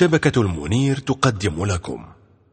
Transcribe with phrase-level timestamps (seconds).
[0.00, 2.06] شبكة المنير تقدم لكم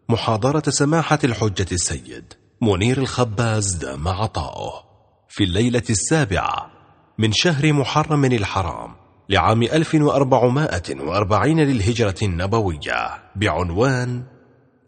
[0.10, 4.84] محاضرة سماحة الحجة السيد منير الخباز دام عطاؤه
[5.30, 6.72] في الليلة السابعة
[7.18, 8.96] من شهر محرم الحرام
[9.30, 14.24] لعام 1440 للهجرة النبوية بعنوان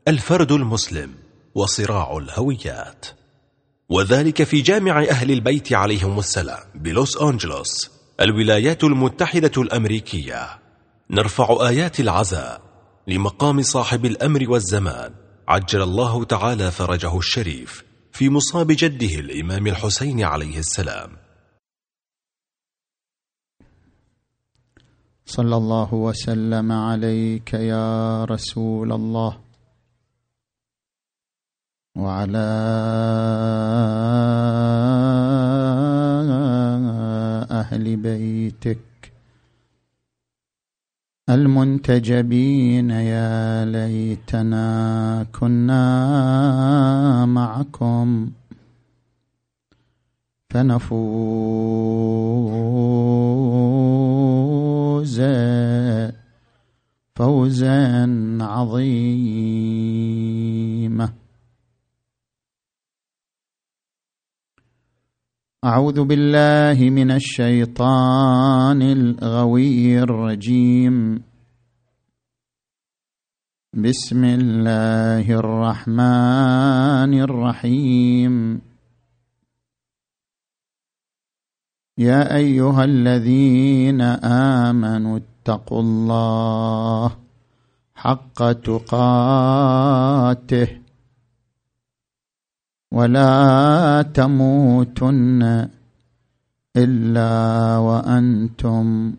[0.08, 1.14] الفرد المسلم
[1.56, 3.06] وصراع الهويات.
[3.90, 10.67] وذلك في جامع أهل البيت عليهم السلام بلوس أنجلوس الولايات المتحدة الأمريكية.
[11.12, 12.62] نرفع آيات العزاء
[13.08, 15.14] لمقام صاحب الأمر والزمان.
[15.48, 21.18] عجل الله تعالى فرجه الشريف في مصاب جده الإمام الحسين عليه السلام.
[25.26, 29.40] صلى الله وسلم عليك يا رسول الله.
[31.96, 32.38] وعلى
[37.52, 38.97] أهل بيتك.
[41.30, 48.30] المنتجبين يا ليتنا كنا معكم
[50.50, 50.88] فنفوز
[57.16, 58.08] فوزا
[58.42, 59.68] عظيما.
[65.68, 71.24] أعوذ بالله من الشيطان الغوي الرجيم.
[73.76, 78.62] بسم الله الرحمن الرحيم.
[81.98, 84.02] يا أيها الذين
[84.72, 87.12] آمنوا اتقوا الله
[87.96, 89.88] حق تقاته
[92.92, 95.68] ولا تموتن
[96.78, 99.14] إلا وأنتم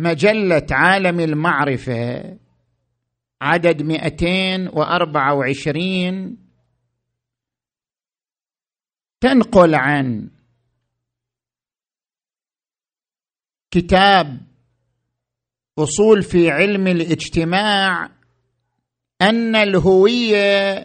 [0.00, 2.36] مجلة عالم المعرفة
[3.42, 6.36] عدد 224
[9.20, 10.30] تنقل عن
[13.70, 14.40] كتاب
[15.78, 18.10] أصول في علم الاجتماع
[19.22, 20.78] أن الهوية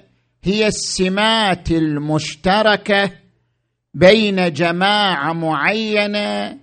[0.44, 3.12] هي السمات المشتركة
[3.94, 6.60] بين جماعة معينة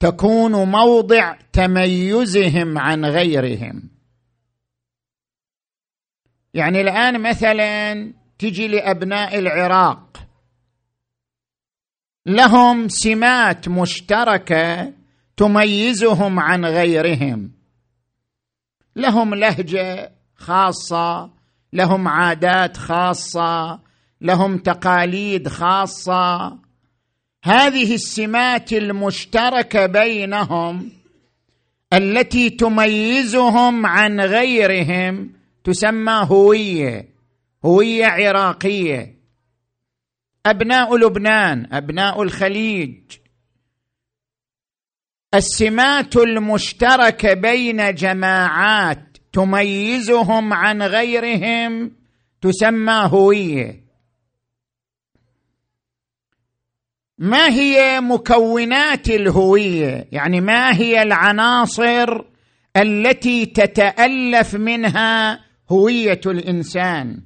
[0.00, 3.90] تكون موضع تميزهم عن غيرهم.
[6.54, 7.94] يعني الآن مثلا
[8.38, 10.26] تجي لأبناء العراق.
[12.26, 14.92] لهم سمات مشتركة
[15.36, 17.52] تميزهم عن غيرهم.
[18.96, 21.30] لهم لهجة خاصة
[21.72, 23.80] لهم عادات خاصة
[24.20, 26.58] لهم تقاليد خاصة.
[27.44, 30.92] هذه السمات المشتركة بينهم
[31.92, 35.32] التي تميزهم عن غيرهم
[35.64, 37.08] تسمى هوية
[37.64, 39.14] هوية عراقية.
[40.46, 43.00] أبناء لبنان أبناء الخليج.
[45.34, 51.92] السمات المشتركة بين جماعات تميزهم عن غيرهم
[52.42, 53.89] تسمى هوية.
[57.20, 62.24] ما هي مكونات الهوية؟ يعني ما هي العناصر
[62.76, 67.22] التي تتألف منها هوية الإنسان؟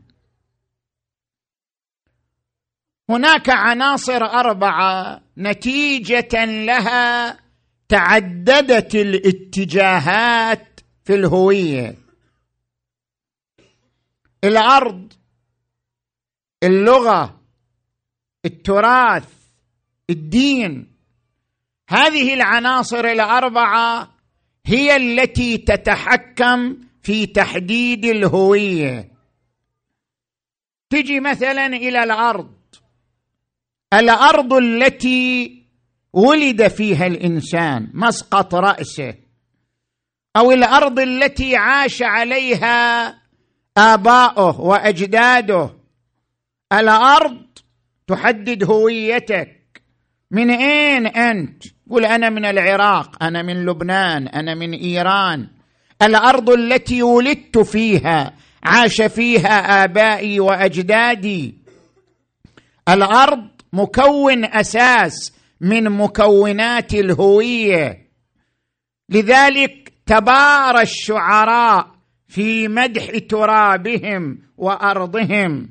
[3.10, 7.38] هناك عناصر أربعة نتيجة لها
[7.88, 11.94] تعددت الاتجاهات في الهوية.
[14.44, 15.12] الأرض
[16.62, 17.40] اللغة
[18.44, 19.43] التراث
[20.10, 20.94] الدين.
[21.88, 24.14] هذه العناصر الأربعة
[24.66, 29.10] هي التي تتحكم في تحديد الهوية.
[30.90, 32.54] تجي مثلا إلى الأرض.
[33.94, 35.62] الأرض التي
[36.12, 39.14] ولد فيها الإنسان مسقط رأسه.
[40.36, 43.08] أو الأرض التي عاش عليها
[43.76, 45.70] آباؤه وأجداده.
[46.72, 47.46] الأرض
[48.06, 49.63] تحدد هويتك.
[50.30, 55.48] من أين أنت؟ قل أنا من العراق أنا من لبنان أنا من إيران.
[56.02, 61.58] الأرض التي ولدت فيها عاش فيها آبائي وأجدادي.
[62.88, 68.10] الأرض مكون أساس من مكونات الهوية.
[69.08, 71.94] لذلك تبارى الشعراء
[72.28, 75.68] في مدح ترابهم وأرضهم.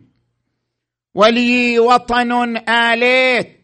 [1.15, 3.62] ولي وطن آليت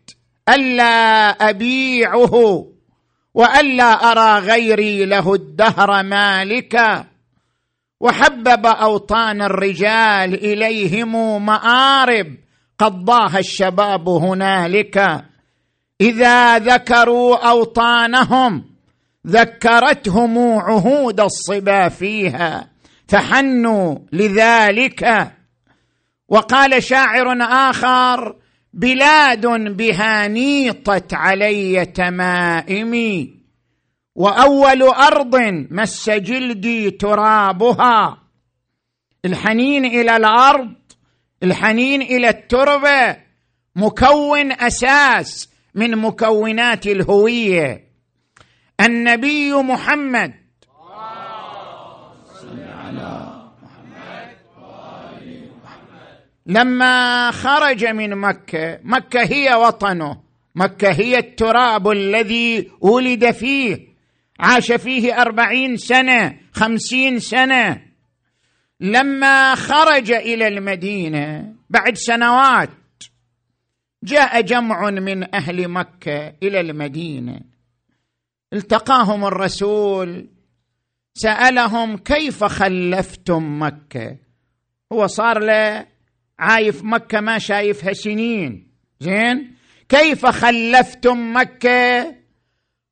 [0.50, 2.66] ألا أبيعه
[3.34, 7.06] وألا أرى غيري له الدهر مالكا.
[8.00, 12.38] وحبب أوطان الرجال إليهم مآرب.
[12.80, 15.26] قضاها الشباب هنالك.
[16.02, 18.66] إذا ذكروا أوطانهم
[19.28, 22.70] ذكرتهم عهود الصبا فيها.
[23.08, 25.32] فحنوا لذلك.
[26.30, 28.36] وقال شاعر آخر
[28.74, 33.40] بلاد بها نيطت علي تمائمي
[34.16, 35.36] وأول أرض
[35.72, 38.18] مس جلدي ترابها.
[39.26, 40.74] الحنين إلى الأرض
[41.44, 43.18] الحنين إلى التربة
[43.76, 47.90] مكون أساس من مكونات الهوية.
[48.82, 50.39] النبي محمد
[56.50, 60.22] لما خرج من مكة مكة هي وطنه.
[60.56, 63.88] مكة هي التراب الذي ولد فيه.
[64.40, 67.82] عاش فيه أربعين سنة خمسين سنة.
[68.80, 72.70] لما خرج إلى المدينة بعد سنوات
[74.04, 77.40] جاء جمع من أهل مكة إلى المدينة.
[78.54, 80.30] التقاهم الرسول
[81.14, 84.18] سألهم كيف خلفتم مكة؟
[84.94, 85.99] هو صار له
[86.40, 88.68] عايف مكة ما شايفها سنين.
[89.00, 89.56] زين؟
[89.90, 92.16] كيف خلفتم مكة؟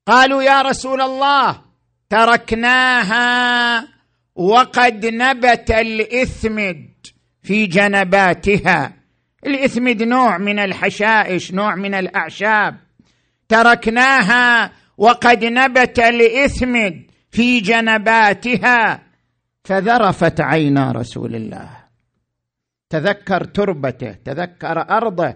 [0.07, 1.61] قالوا يا رسول الله
[2.09, 3.87] تركناها
[4.35, 6.87] وقد نبت الإثمد
[7.43, 8.93] في جنباتها.
[9.45, 12.77] الإثمد نوع من الحشائش نوع من الأعشاب.
[13.49, 19.03] تركناها وقد نبت الإثمد في جنباتها.
[19.63, 21.76] فذرفت عينا رسول الله.
[22.89, 25.35] تذكر تربته تذكر أرضه.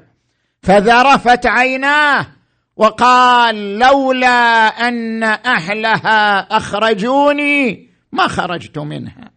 [0.64, 2.28] فذرفت عيناه
[2.76, 9.32] وقال لولا أن أهلها أخرجوني ما خرجت منها.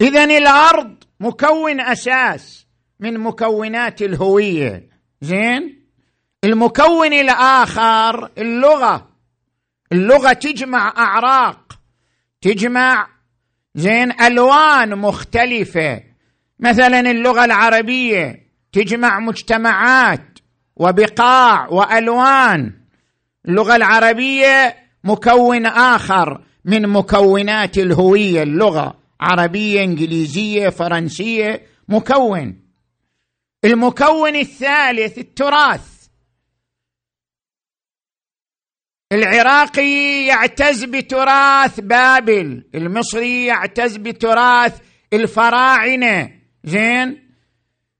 [0.00, 2.66] اذا الأرض مكون أساس
[3.00, 4.88] من مكونات الهوية.
[5.20, 5.86] زين؟
[6.44, 9.08] المكون الآخر اللغة.
[9.92, 11.78] اللغة تجمع أعراق
[12.40, 13.08] تجمع
[13.74, 16.11] زين ألوان مختلفة.
[16.62, 20.38] مثلا اللغة العربية تجمع مجتمعات
[20.76, 22.72] وبقاع وألوان.
[23.48, 32.62] اللغة العربية مكون آخر من مكونات الهوية اللغة عربية إنجليزية فرنسية مكون.
[33.64, 35.92] المكون الثالث التراث.
[39.12, 44.80] العراقي يعتز بتراث بابل المصري يعتز بتراث
[45.12, 46.41] الفراعنة.
[46.64, 47.18] زين؟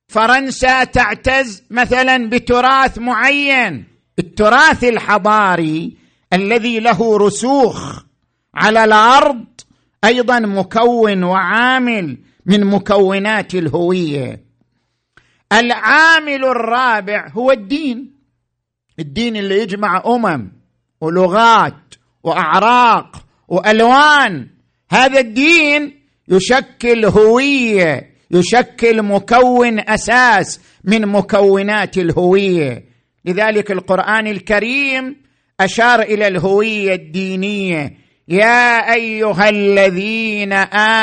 [0.09, 3.85] فرنسا تعتز مثلا بتراث معين.
[4.19, 5.97] التراث الحضاري
[6.33, 8.03] الذي له رسوخ
[8.55, 9.45] على الأرض
[10.05, 14.45] أيضا مكون وعامل من مكونات الهوية.
[15.53, 18.13] العامل الرابع هو الدين.
[18.99, 20.53] الدين اللي يجمع أمم
[21.01, 24.49] ولغات وأعراق وألوان.
[24.91, 32.85] هذا الدين يشكل هوية يشكل مكون أساس من مكونات الهوية.
[33.25, 35.17] لذلك القرآن الكريم
[35.61, 37.97] أشار إلى الهوية الدينية.
[38.29, 40.53] يا أيها الذين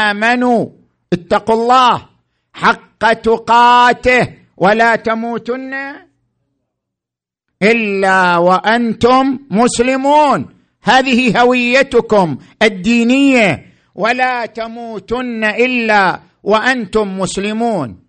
[0.09, 0.65] آمنوا
[1.13, 2.05] اتقوا الله
[2.53, 5.73] حق تقاته ولا تموتن
[7.63, 10.45] إلا وأنتم مسلمون.
[10.83, 13.65] هذه هويتكم الدينية.
[13.95, 18.03] ولا تموتن إلا وأنتم مسلمون.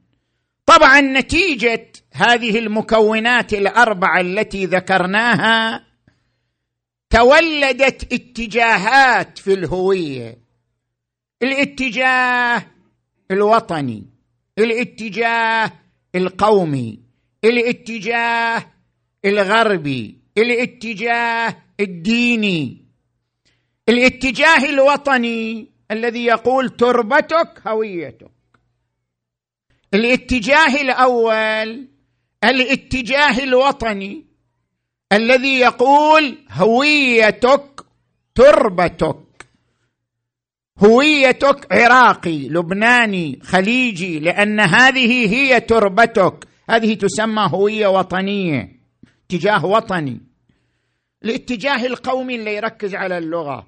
[0.67, 5.87] طبعا نتيجة هذه المكونات الأربعة التي ذكرناها
[7.11, 10.39] تولدت اتجاهات في الهوية.
[11.43, 12.67] الاتجاه
[13.31, 14.07] الوطني
[14.59, 15.73] الاتجاه
[16.15, 17.01] القومي
[17.45, 18.67] الاتجاه
[19.25, 22.85] الغربي الاتجاه الديني.
[23.89, 28.31] الاتجاه الوطني الذي يقول تربتك هويتك.
[29.95, 31.89] الاتجاه الأول
[32.45, 34.27] الاتجاه الوطني
[35.13, 37.85] الذي يقول هويتك
[38.35, 39.17] تربتك.
[40.79, 46.49] هويتك عراقي لبناني خليجي لأن هذه هي تربتك.
[46.71, 48.81] هذه تسمى هوية وطنية
[49.27, 50.21] اتجاه وطني.
[51.25, 53.67] الاتجاه القومي اللي يركز على اللغة.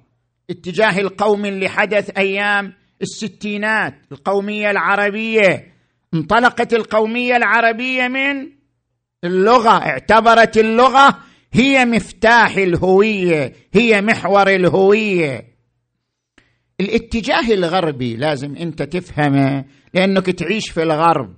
[0.53, 5.73] اتجاه القومي اللي حدث أيام الستينات القومية العربية.
[6.15, 8.51] انطلقت القومية العربية من
[9.25, 11.19] اللغة اعتبرت اللغة
[11.53, 15.53] هي مفتاح الهوية هي محور الهوية.
[16.81, 21.35] الاتجاه الغربي لازم أنت تفهمه لأنك تعيش في الغرب.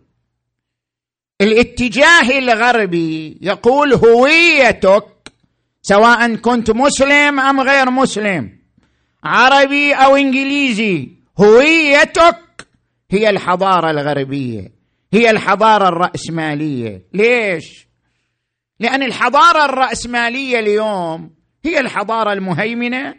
[1.40, 5.32] الاتجاه الغربي يقول هويتك
[5.82, 8.63] سواء كنت مسلم أم غير مسلم.
[9.24, 11.08] عربي أو إنجليزي.
[11.40, 12.66] هويتك
[13.10, 14.72] هي الحضارة الغربية.
[15.12, 17.02] هي الحضارة الرأسمالية.
[17.14, 17.86] ليش؟
[18.80, 21.30] لأن الحضارة الرأسمالية اليوم
[21.64, 23.14] هي الحضارة المهيمنة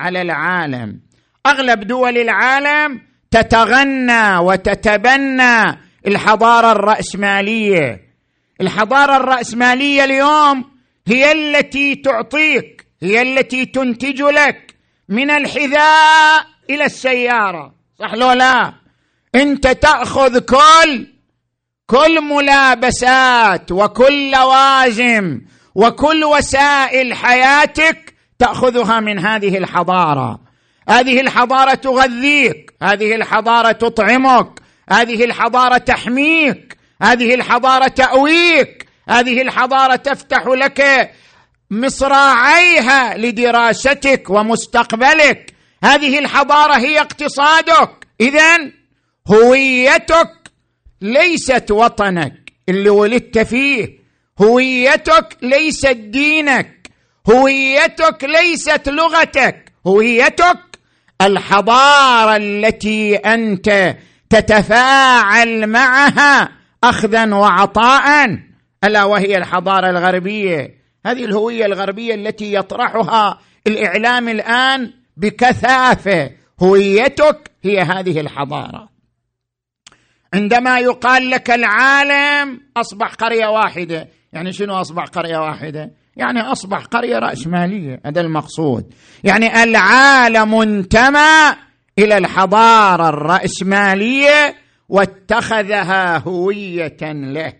[0.00, 1.00] على العالم.
[1.46, 8.00] أغلب دول العالم تتغنى وتتبنى الحضارة الرأسمالية.
[8.60, 10.64] الحضارة الرأسمالية اليوم
[11.06, 14.69] هي التي تعطيك هي التي تنتج لك.
[15.10, 17.72] من الحذاء إلى السيارة.
[17.98, 18.72] صح لو لا؟
[19.34, 21.06] أنت تأخذ كل
[21.86, 25.40] كل ملابسات وكل لوازم
[25.74, 30.40] وكل وسائل حياتك تأخذها من هذه الحضارة.
[30.88, 40.46] هذه الحضارة تغذيك هذه الحضارة تطعمك هذه الحضارة تحميك هذه الحضارة تأويك هذه الحضارة تفتح
[40.46, 41.10] لك
[41.70, 45.54] مصراعيها لدراستك ومستقبلك.
[45.84, 48.06] هذه الحضارة هي اقتصادك.
[48.20, 48.56] اذا
[49.28, 50.30] هويتك
[51.00, 53.88] ليست وطنك اللي ولدت فيه.
[54.42, 56.90] هويتك ليست دينك.
[57.30, 59.72] هويتك ليست لغتك.
[59.86, 60.58] هويتك
[61.22, 63.96] الحضارة التي أنت
[64.30, 66.52] تتفاعل معها
[66.84, 68.38] اخذا وعطاء.
[68.84, 70.79] ألا وهي الحضارة الغربية.
[71.06, 76.30] هذه الهوية الغربية التي يطرحها الإعلام الآن بكثافة.
[76.62, 78.88] هويتك هي هذه الحضارة.
[80.34, 84.08] عندما يقال لك العالم أصبح قرية واحدة.
[84.32, 88.94] يعني شنو أصبح قرية واحدة؟ يعني أصبح قرية رأسمالية هذا المقصود.
[89.24, 91.56] يعني العالم انتمى
[91.98, 94.54] إلى الحضارة الرأسمالية
[94.88, 97.52] واتخذها هوية له.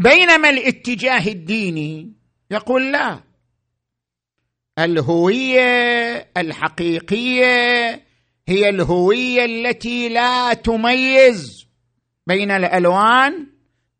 [0.00, 2.12] بينما الاتجاه الديني
[2.50, 3.20] يقول لا.
[4.78, 5.60] الهوية
[6.36, 7.90] الحقيقية
[8.48, 11.66] هي الهوية التي لا تميز
[12.26, 13.46] بين الألوان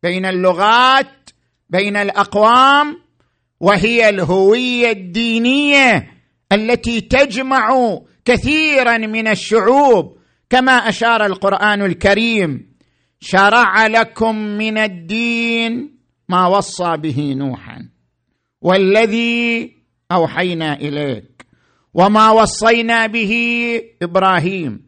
[0.03, 1.29] بين اللغات
[1.69, 2.97] بين الأقوام
[3.59, 6.11] وهي الهوية الدينية
[6.51, 10.17] التي تجمع كثيرا من الشعوب
[10.49, 12.70] كما أشار القرآن الكريم.
[13.21, 15.97] شرع لكم من الدين
[16.29, 17.89] ما وصى به نوحا
[18.61, 19.71] والذي
[20.11, 21.45] أوحينا إليك
[21.93, 23.33] وما وصينا به
[24.01, 24.81] إبراهيم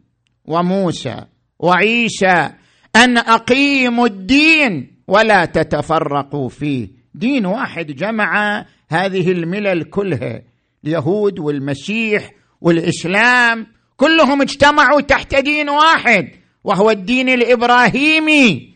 [0.44, 1.24] وموسى
[1.58, 2.50] وعيسى
[2.96, 6.88] أن أقيموا الدين ولا تتفرقوا فيه.
[7.14, 10.42] دين واحد جمع هذه الملل كلها
[10.84, 16.43] اليهود والمسيح والإسلام كلهم اجتمعوا تحت دين واحد.
[16.64, 18.74] وهو الدين الإبراهيمي.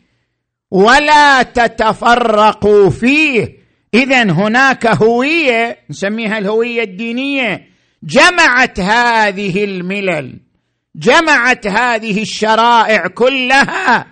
[0.71, 3.59] ولا تتفرقوا فيه.
[3.95, 7.68] اذا هناك هوية نسميها الهوية الدينية.
[8.02, 10.40] جمعت هذه الملل
[10.97, 14.07] جمعت هذه الشرائع كلها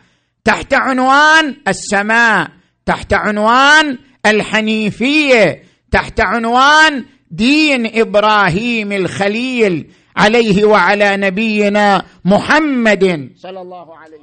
[0.45, 2.49] تحت عنوان السماء
[2.87, 9.91] تحت عنوان الحنيفية تحت عنوان دين إبراهيم الخليل.
[10.17, 13.33] عليه وعلى نبينا محمد.
[13.37, 14.19] صلى الله عليه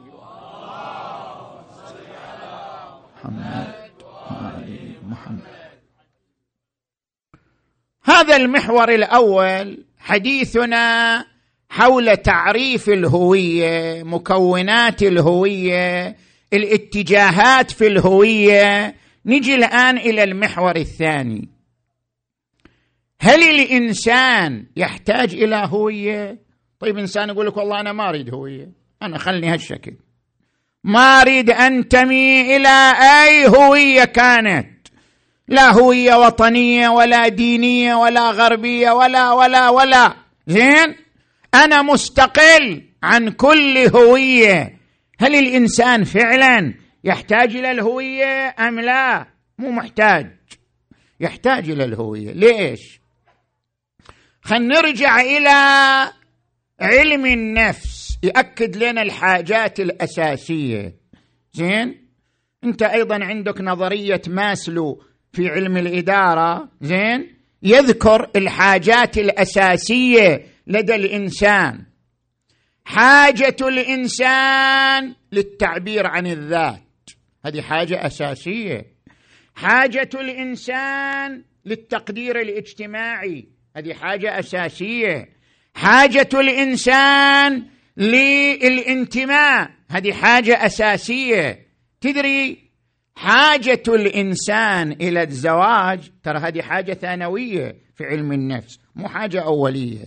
[5.10, 5.44] محمد
[8.04, 11.26] هذا المحور الأول حديثنا
[11.70, 16.16] حول تعريف الهوية مكونات الهوية
[16.54, 18.96] الاتجاهات في الهوية.
[19.26, 21.53] نجي الآن إلى المحور الثاني.
[23.24, 26.40] هل الإنسان يحتاج إلى هوية؟
[26.80, 28.72] طيب إنسان يقول لك والله أنا ما أريد هوية.
[29.02, 29.94] أنا خلني هالشكل.
[30.84, 32.94] ما أريد انتمي إلى
[33.26, 34.88] أي هوية كانت.
[35.48, 40.14] لا هوية وطنية ولا دينية ولا غربية ولا ولا ولا.
[40.48, 40.96] زين؟
[41.54, 44.80] أنا مستقل عن كل هوية.
[45.20, 49.28] هل الإنسان فعلا يحتاج إلى الهوية أم لا؟
[49.58, 50.32] مو محتاج.
[51.20, 52.32] يحتاج إلى الهوية.
[52.32, 53.03] ليش؟
[54.44, 55.50] خلينا نرجع إلى
[56.80, 58.18] علم النفس.
[58.24, 60.96] ياكد لنا الحاجات الأساسية.
[61.54, 62.08] زين؟
[62.64, 66.70] أنت أيضا عندك نظرية ماسلو في علم الإدارة.
[66.82, 71.86] زين؟ يذكر الحاجات الأساسية لدى الإنسان.
[72.86, 77.10] حاجة الإنسان للتعبير عن الذات.
[77.46, 78.86] هذه حاجة أساسية.
[79.56, 83.48] حاجة الإنسان للتقدير الاجتماعي.
[83.76, 85.30] هذه حاجة أساسية.
[85.76, 87.64] حاجة الإنسان
[87.98, 89.70] للانتماء.
[89.90, 91.68] هذه حاجة أساسية.
[92.02, 92.58] تدري
[93.16, 100.06] حاجة الإنسان إلى الزواج ترى هذه حاجة ثانوية في علم النفس مو حاجة أولية.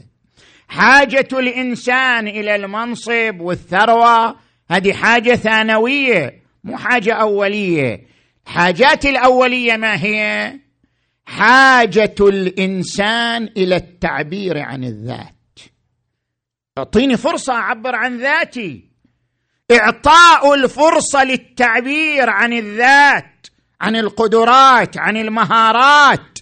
[0.68, 4.36] حاجة الإنسان إلى المنصب والثروة
[4.70, 8.06] هذه حاجة ثانوية مو حاجة أولية.
[8.46, 10.52] الحاجات الأولية ما هي؟
[11.26, 15.58] حاجة الإنسان إلى التعبير عن الذات.
[16.78, 18.90] أعطيني فرصة أعبر عن ذاتي.
[19.72, 23.46] إعطاء الفرصة للتعبير عن الذات
[23.80, 26.38] عن القدرات عن المهارات.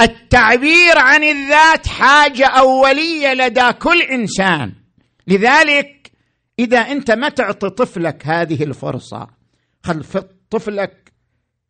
[0.00, 4.72] التعبير عن الذات حاجة أولية لدى كل إنسان.
[5.26, 6.12] لذلك
[6.58, 9.28] إذا أنت ما تعطي طفلك هذه الفرصة
[9.82, 10.04] خل
[10.50, 11.12] طفلك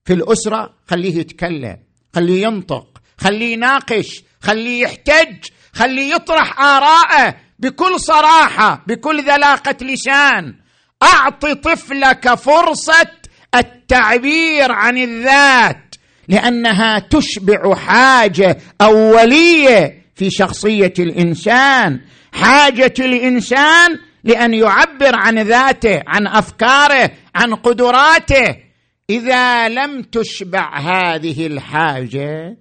[0.05, 1.92] في الأسرة خليه يتكلم.
[2.15, 2.87] خليه ينطق
[3.19, 5.37] خليه يناقش خليه يحتج
[5.73, 10.55] خليه يطرح آراءه بكل صراحة بكل ذلاقة لسان.
[11.03, 13.09] اعط طفلك فرصة
[13.55, 15.95] التعبير عن الذات
[16.29, 22.01] لأنها تشبع حاجة أولية في شخصية الإنسان.
[22.33, 28.57] حاجة الإنسان لأن يعبر عن ذاته عن أفكاره عن قدراته.
[29.11, 32.57] إذا لم تشبع هذه الحاجة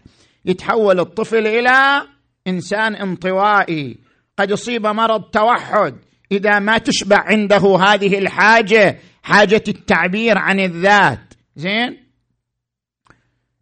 [0.45, 2.07] يتحول الطفل إلى
[2.47, 3.97] إنسان انطوائي.
[4.37, 5.97] قد يصيب مرض توحد.
[6.31, 11.33] إذا ما تشبع عنده هذه الحاجة حاجة التعبير عن الذات.
[11.55, 11.97] زين؟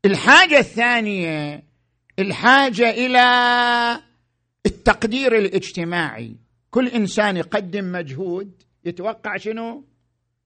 [0.06, 1.64] الحاجة الثانية
[2.20, 3.24] الحاجة إلى
[4.66, 6.36] التقدير الاجتماعي.
[6.72, 8.52] كل إنسان يقدم مجهود
[8.86, 9.86] يتوقع شنو؟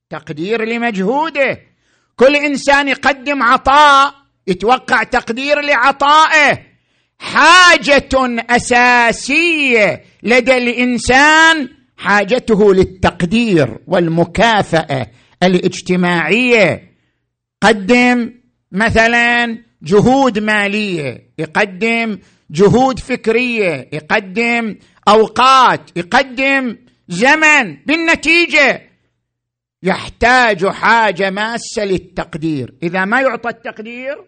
[0.09, 1.72] تقدير لمجهوده.
[2.15, 4.13] كل إنسان يقدم عطاء
[4.47, 6.59] يتوقع تقدير لعطائه.
[7.19, 8.09] حاجة
[8.49, 15.07] أساسية لدى الإنسان حاجته للتقدير والمكافأة
[15.43, 16.91] الاجتماعية.
[17.61, 18.33] قدم
[18.71, 22.19] مثلا جهود مالية يقدم
[22.51, 24.75] جهود فكرية يقدم
[25.07, 26.77] أوقات يقدم
[27.09, 27.77] زمن.
[27.85, 28.81] بالنتيجة
[29.83, 32.73] يحتاج حاجة ماسة للتقدير.
[32.83, 34.25] إذا ما يعطى التقدير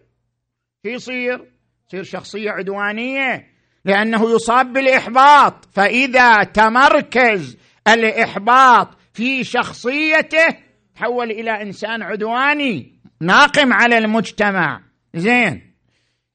[0.84, 1.52] يصير؟
[1.88, 3.46] يصير شخصية عدوانية
[3.84, 5.68] لأنه يصاب بالإحباط.
[5.72, 7.56] فإذا تمركز
[7.88, 10.46] الإحباط في شخصيته
[10.94, 14.82] تحول إلى إنسان عدواني ناقم على المجتمع.
[15.14, 15.74] زين.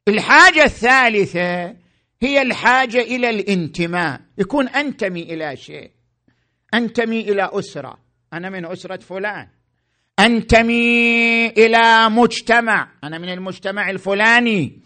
[0.08, 1.76] الحاجة الثالثة
[2.22, 4.22] هي الحاجة إلى الانتماء.
[4.38, 5.92] يكون أنتمي إلى شيء
[6.74, 8.01] أنتمي إلى أسرة.
[8.34, 9.48] أنا من أسرة فلان.
[10.20, 12.92] انتمي إلى مجتمع.
[13.04, 14.80] أنا من المجتمع الفلاني.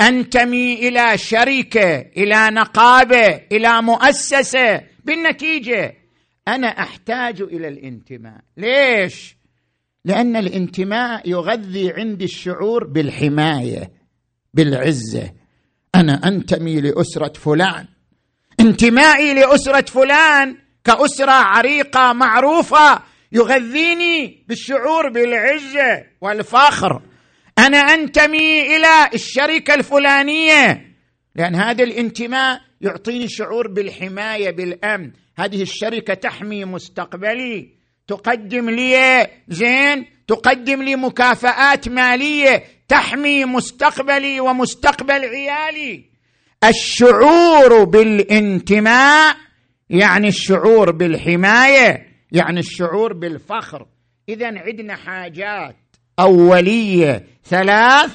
[0.00, 4.80] انتمي إلى شركه إلى نقابة إلى مؤسسة.
[5.04, 5.94] بالنتيجة
[6.48, 8.40] أنا أحتاج إلى الانتماء.
[8.56, 9.36] ليش؟
[10.04, 13.92] لأن الانتماء يغذي عندي الشعور بالحماية
[14.54, 15.32] بالعزة.
[15.94, 17.86] أنا انتمي لأسرة فلان.
[18.60, 27.02] انتمائي لأسرة فلان كأسرة عريقة معروفة يغذيني بالشعور بالعزة والفخر.
[27.58, 30.86] أنا أنتمي إلى الشركة الفلانية
[31.34, 35.10] لأن هذا الانتماء يعطيني شعور بالحماية بالأمن.
[35.36, 37.68] هذه الشركة تحمي مستقبلي
[38.08, 46.04] تقدم لي زين تقدم لي مكافآت مالية تحمي مستقبلي ومستقبل عيالي.
[46.64, 49.36] الشعور بالانتماء
[49.90, 53.86] يعني الشعور بالحماية يعني الشعور بالفخر.
[54.28, 55.76] اذا عندنا حاجات
[56.18, 57.26] أولية.
[57.44, 58.12] ثلاث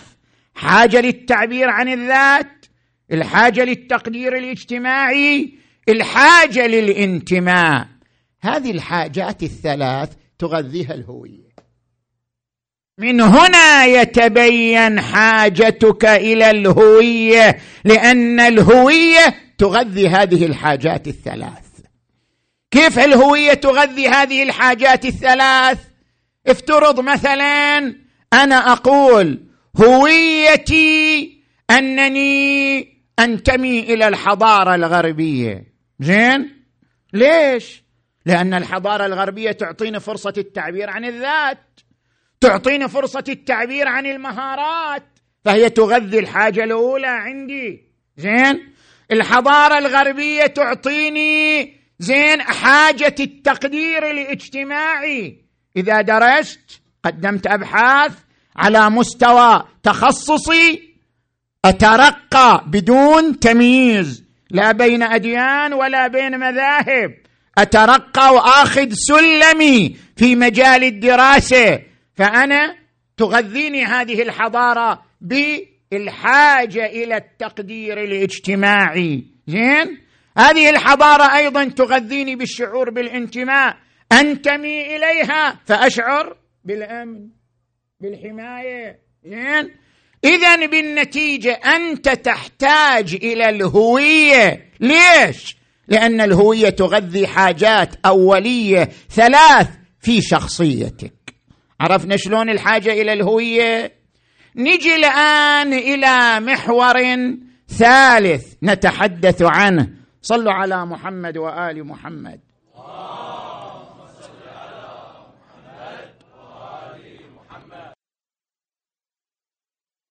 [0.56, 2.66] حاجة للتعبير عن الذات
[3.12, 5.54] الحاجة للتقدير الاجتماعي
[5.90, 7.88] الحاجة للانتماء.
[8.42, 10.10] هذه الحاجات الثلاث
[10.40, 11.46] تغذيها الهوية.
[12.98, 21.65] من هنا يتبين حاجتك إلى الهوية لأن الهوية تغذي هذه الحاجات الثلاث.
[22.76, 25.80] كيف الهويه تغذي هذه الحاجات الثلاث؟
[26.48, 27.78] افترض مثلا
[28.34, 29.40] أنا أقول
[29.78, 31.32] هويتي
[31.70, 32.80] أنني
[33.20, 35.64] أنتمي إلى الحضارة الغربية.
[36.00, 36.64] زين؟
[37.14, 37.84] ليش؟
[38.26, 41.80] لأن الحضارة الغربية تعطيني فرصة التعبير عن الذات
[42.42, 45.04] تعطيني فرصة التعبير عن المهارات
[45.46, 47.84] فهي تغذي الحاجة الأولى عندي.
[48.18, 48.74] زين؟
[49.12, 55.38] الحضارة الغربية تعطيني زين حاجة التقدير الاجتماعي.
[55.78, 58.12] إذا درست قدمت أبحاث
[58.56, 60.94] على مستوى تخصصي
[61.66, 64.24] أترقى بدون تمييز.
[64.52, 67.14] لا بين أديان ولا بين مذاهب.
[67.58, 71.82] أترقى وآخذ سلمي في مجال الدراسة.
[72.16, 72.76] فأنا
[73.18, 79.24] تغذيني هذه الحضارة بالحاجة إلى التقدير الاجتماعي.
[79.48, 80.05] زين؟
[80.38, 83.78] هذه الحضارة أيضا تغذيني بالشعور بالانتماء.
[84.12, 87.28] أنتمي إليها فأشعر بالأمن
[88.00, 89.00] بالحماية.
[89.26, 89.72] زين؟
[90.24, 94.72] اذا بالنتيجة أنت تحتاج إلى الهوية.
[94.80, 99.68] ليش؟ لأن الهوية تغذي حاجات أولية ثلاث
[100.00, 101.14] في شخصيتك.
[101.80, 103.92] عرفنا شلون الحاجة إلى الهوية؟
[104.56, 106.96] نجي الآن إلى محور
[107.68, 110.05] ثالث نتحدث عنه.
[110.26, 112.40] صلوا على محمد وآل محمد.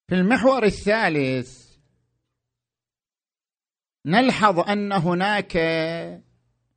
[0.09, 1.77] في المحور الثالث
[4.07, 5.53] نلحظ أن هناك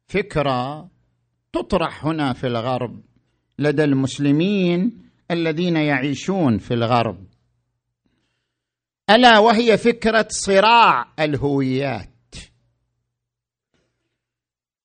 [0.08, 0.89] فكرة
[1.54, 3.04] تطرح هنا في الغرب
[3.60, 7.28] لدى المسلمين الذين يعيشون في الغرب.
[9.10, 12.17] ألا وهي فكرة صراع الهويات.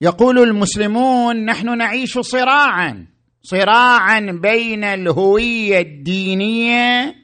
[0.02, 3.06] يقول المسلمون نحن نعيش صراعا
[3.42, 7.14] صراعا بين الهوية الدينية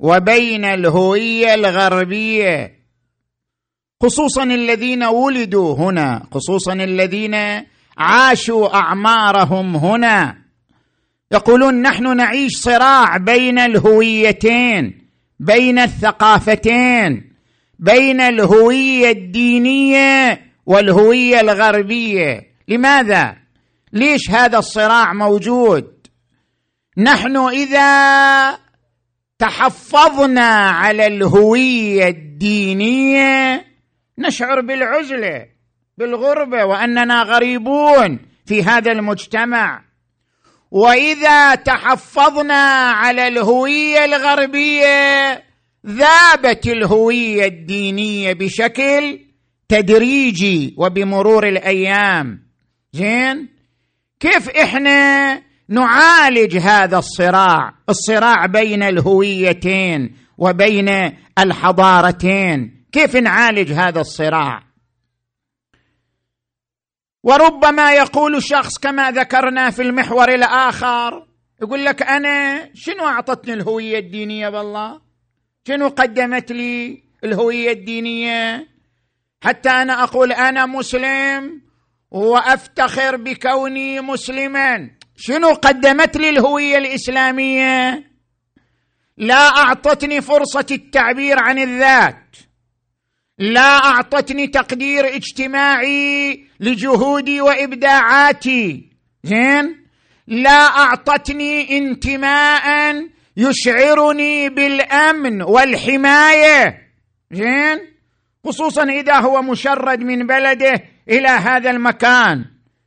[0.00, 2.78] وبين الهوية الغربية.
[4.02, 7.34] خصوصا الذين ولدوا هنا خصوصا الذين
[7.98, 10.38] عاشوا أعمارهم هنا.
[11.32, 15.08] يقولون نحن نعيش صراع بين الهويتين
[15.40, 17.32] بين الثقافتين
[17.78, 22.40] بين الهوية الدينية والهوية الغربية.
[22.68, 23.36] لماذا؟
[23.92, 26.06] ليش هذا الصراع موجود؟
[26.98, 28.58] نحن إذا
[29.38, 33.64] تحفظنا على الهوية الدينية
[34.18, 35.46] نشعر بالعزلة
[35.98, 39.84] بالغربة وأننا غريبون في هذا المجتمع.
[40.70, 45.44] وإذا تحفظنا على الهوية الغربية
[45.86, 49.27] ذابت الهوية الدينية بشكل
[49.68, 52.48] تدريجي وبمرور الأيام.
[52.92, 53.48] زين؟
[54.20, 60.88] كيف إحنا نعالج هذا الصراع؟ الصراع بين الهويتين وبين
[61.38, 62.84] الحضارتين.
[62.92, 64.68] كيف نعالج هذا الصراع؟
[67.22, 71.26] وربما يقول شخص كما ذكرنا في المحور الآخر
[71.62, 75.00] يقول لك أنا شنو أعطتني الهوية الدينية بالله؟
[75.68, 78.68] شنو قدمت لي الهوية الدينية؟
[79.40, 81.60] حتى أنا أقول أنا مسلم
[82.10, 84.90] وأفتخر بكوني مسلما.
[85.16, 88.04] شنو قدمت لي الهوية الإسلامية؟
[89.16, 92.36] لا أعطتني فرصة التعبير عن الذات.
[93.38, 98.88] لا أعطتني تقدير اجتماعي لجهودي وإبداعاتي.
[99.24, 99.86] زين؟
[100.26, 102.94] لا أعطتني انتماء
[103.36, 106.78] يشعرني بالأمن والحماية.
[107.32, 107.97] زين؟
[108.46, 112.44] خصوصا إذا هو مشرد من بلده إلى هذا المكان.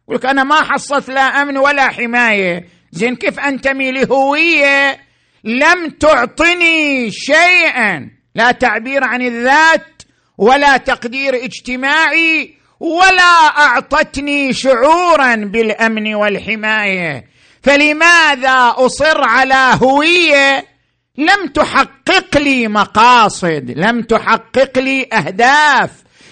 [0.10, 2.66] يقول أنا ما حصلت لا أمن ولا حماية.
[2.92, 4.98] زين كيف انتمي لهويه
[5.44, 8.10] لم تعطني شيئا.
[8.36, 9.86] لا تعبير عن الذات
[10.38, 17.26] ولا تقدير اجتماعي ولا أعطتني شعورا بالأمن والحماية.
[17.64, 20.66] فلماذا أصر على هوية
[21.18, 25.92] لم تحقق لي مقاصد لم تحقق لي أهداف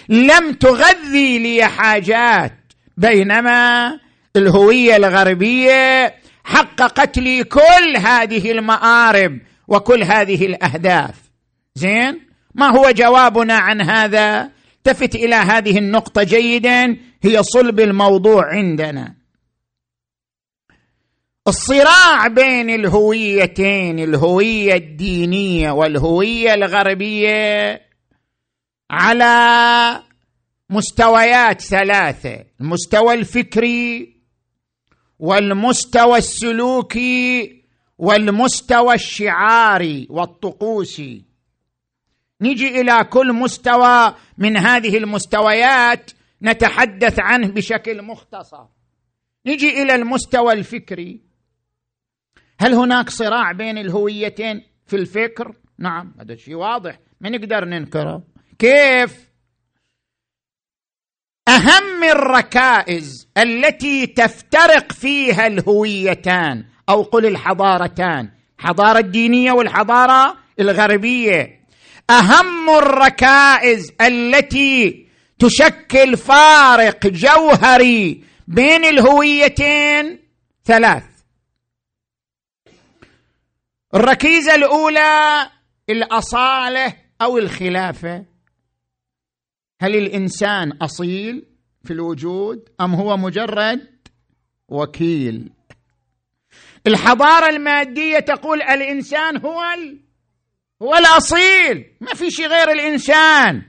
[0.10, 2.54] لم تغذي لي حاجات.
[2.98, 4.00] بينما
[4.36, 11.16] الهوية الغربية حققت لي كل هذه المآرب وكل هذه الأهداف.
[11.76, 12.20] زين؟
[12.56, 19.19] ما هو جوابنا عن هذا؟ التفت إلى هذه النقطة جيدا هي صلب الموضوع عندنا.
[21.48, 27.82] الصراع بين الهويتين الهوية الدينية والهوية الغربية
[28.92, 30.04] على
[30.70, 34.16] مستويات ثلاثة المستوى الفكري
[35.20, 37.62] والمستوى السلوكي
[37.98, 41.24] والمستوى الشعاري والطقوسي.
[42.42, 48.66] نجي إلى كل مستوى من هذه المستويات نتحدث عنه بشكل مختصر.
[49.46, 51.29] نجي إلى المستوى الفكري.
[52.60, 57.00] هل هناك صراع بين الهويتين في الفكر؟ نعم هذا شيء واضح.
[57.22, 58.24] ما نقدر ننكره؟
[58.60, 59.30] كيف؟
[61.48, 71.60] أهم الركائز التي تفترق فيها الهويتان أو قل الحضارتان الحضاره الدينية والحضارة الغربية.
[72.10, 75.08] أهم الركائز التي
[75.40, 80.20] تشكل فارق جوهري بين الهويتين
[80.66, 81.04] ثلاث.
[83.96, 85.50] الركيزة الأولى
[85.90, 88.26] الأصالة أو الخلافة.
[89.82, 91.46] هل الإنسان أصيل
[91.84, 93.88] في الوجود أم هو مجرد
[94.68, 95.50] وكيل؟
[96.88, 100.00] الحضارة المادية تقول الإنسان هو ال...
[100.82, 103.62] هو الأصيل ما في شيء غير الإنسان.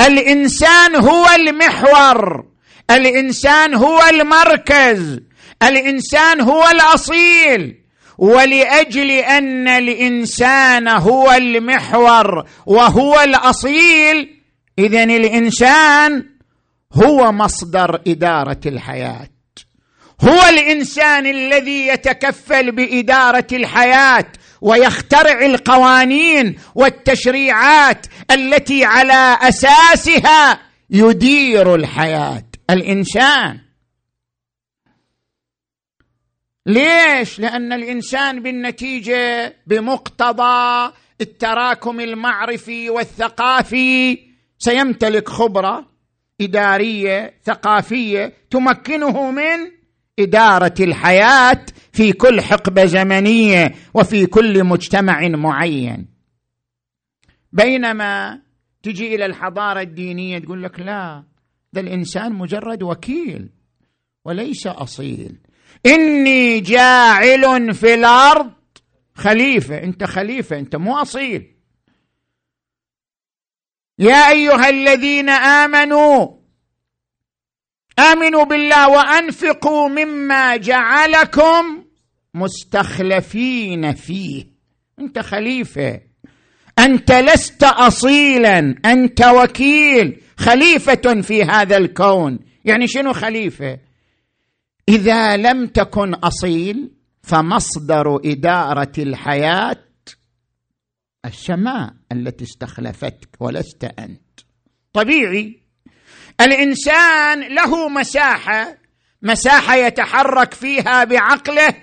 [0.00, 2.48] الإنسان هو المحور
[2.90, 5.20] الإنسان هو المركز
[5.62, 7.83] الإنسان هو الأصيل.
[8.18, 14.40] ولأجل أن الإنسان هو المحور وهو الأصيل
[14.78, 16.24] اذا الإنسان
[16.92, 19.28] هو مصدر إدارة الحياة.
[20.20, 24.26] هو الإنسان الذي يتكفل بإدارة الحياة
[24.60, 32.44] ويخترع القوانين والتشريعات التي على أساسها يدير الحياة.
[32.70, 33.63] الإنسان
[36.66, 44.18] ليش؟ لأن الإنسان بالنتيجة بمقتضى التراكم المعرفي والثقافي.
[44.58, 45.86] سيمتلك خبرة
[46.40, 49.70] إدارية ثقافية تمكنه من
[50.18, 56.06] إدارة الحياة في كل حقبة زمنية وفي كل مجتمع معين.
[57.52, 58.40] بينما
[58.82, 61.24] تجي إلى الحضارة الدينية تقول لك لا
[61.72, 63.48] ده الإنسان مجرد وكيل
[64.24, 65.36] وليس أصيل.
[65.86, 68.52] إني جاعل في الأرض
[69.14, 69.78] خليفة.
[69.78, 71.54] أنت خليفة أنت مو أصيل.
[73.98, 76.28] يا أيها الذين آمنوا
[77.98, 81.84] آمنوا بالله وأنفقوا مما جعلكم
[82.34, 84.46] مستخلفين فيه.
[84.98, 86.00] أنت خليفة.
[86.78, 90.20] أنت لست اصيلا أنت وكيل.
[90.36, 92.38] خليفة في هذا الكون.
[92.64, 93.78] يعني شنو خليفة؟
[94.88, 96.90] إذا لم تكن أصيل
[97.22, 99.84] فمصدر إدارة الحياة
[101.24, 104.40] السماء التي استخلفتك ولست أنت.
[104.92, 105.60] طبيعي.
[106.40, 108.78] الإنسان له مساحة
[109.22, 111.74] مساحة يتحرك فيها بعقله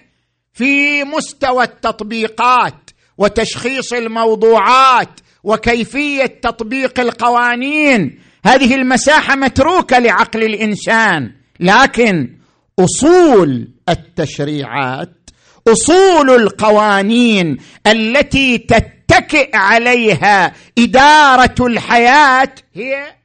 [0.53, 8.19] في مستوى التطبيقات وتشخيص الموضوعات وكيفية تطبيق القوانين.
[8.45, 12.40] هذه المساحة متروكة لعقل الإنسان لكن
[12.83, 15.29] أصول التشريعات
[15.67, 23.15] أصول القوانين التي تتكئ عليها إدارة الحياة هي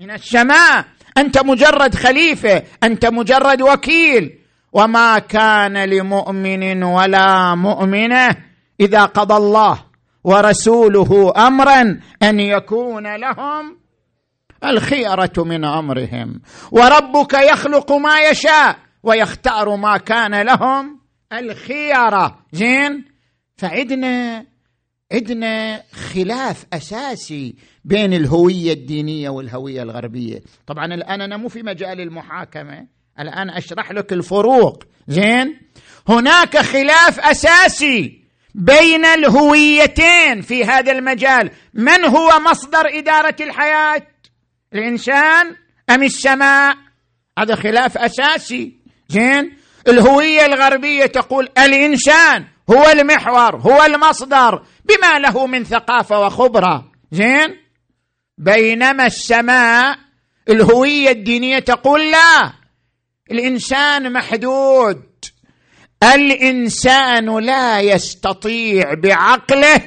[0.00, 0.84] من السماء
[1.18, 4.38] أنت مجرد خليفة أنت مجرد وكيل.
[4.74, 8.36] وما كان لمؤمن ولا مؤمنة
[8.80, 9.78] إذا قضى الله
[10.24, 13.76] ورسوله امرا أن يكون لهم
[14.64, 16.40] الخيرة من أمرهم.
[16.70, 21.00] وربك يخلق ما يشاء ويختاروا ما كان لهم.
[21.32, 22.38] الخيرة.
[22.52, 23.04] زين؟
[23.56, 24.46] فعدنا
[25.12, 30.42] عندنا خلاف أساسي بين الهوية الدينية والهوية الغربية.
[30.66, 32.86] طبعا الآن أنا مو في مجال المحاكمة.
[33.20, 34.84] الآن أشرح لك الفروق.
[35.08, 35.60] زين؟
[36.08, 38.24] هناك خلاف أساسي
[38.54, 41.50] بين الهويتين في هذا المجال.
[41.74, 44.13] من هو مصدر إدارة الحياة؟
[44.74, 45.56] الإنسان
[45.90, 46.76] أم السماء؟
[47.38, 48.72] هذا خلاف أساسي.
[49.08, 49.56] زين؟
[49.88, 56.92] الهوية الغربية تقول الإنسان هو المحور هو المصدر بما له من ثقافة وخبرة.
[57.12, 57.56] زين؟
[58.38, 59.98] بينما السماء
[60.48, 62.52] الهوية الدينية تقول لا.
[63.30, 65.02] الإنسان محدود.
[66.02, 69.82] الإنسان لا يستطيع بعقله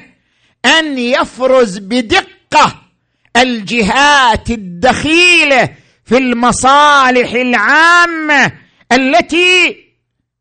[0.64, 2.87] أن يفرز بدقة
[3.36, 5.68] الجهات الدخيلة
[6.04, 8.52] في المصالح العامة
[8.92, 9.76] التي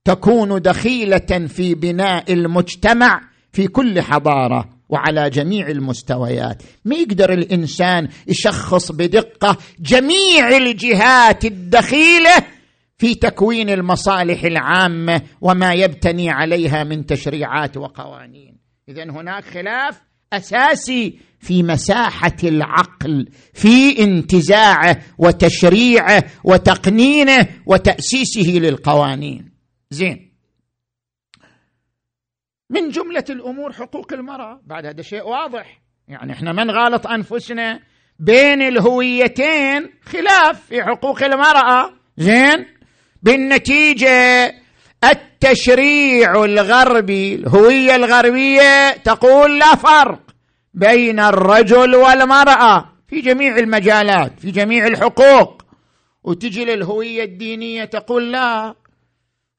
[0.05, 3.21] تكون دخيلة في بناء المجتمع
[3.53, 6.63] في كل حضارة وعلى جميع المستويات.
[6.85, 12.35] ما يقدر الإنسان يشخص بدقة جميع الجهات الدخيلة
[12.97, 18.57] في تكوين المصالح العامة وما يبتني عليها من تشريعات وقوانين.
[18.89, 20.01] اذا هناك خلاف
[20.33, 29.51] أساسي في مساحة العقل في انتزاعه وتشريعه وتقنينه وتأسيسه للقوانين.
[29.91, 30.31] زين.
[32.69, 34.61] من جملة الأمور حقوق المرأة.
[34.65, 35.81] بعد هذا شيء واضح.
[36.07, 37.79] يعني إحنا ما نغالط أنفسنا
[38.19, 41.93] بين الهويتين خلاف في حقوق المرأة.
[42.17, 42.65] زين.
[43.23, 44.53] بالنتيجة
[45.03, 50.19] التشريع الغربي الهوية الغربية تقول لا فرق
[50.73, 55.61] بين الرجل والمرأة في جميع المجالات في جميع الحقوق.
[56.23, 58.73] وتجي للهوية الدينية تقول لا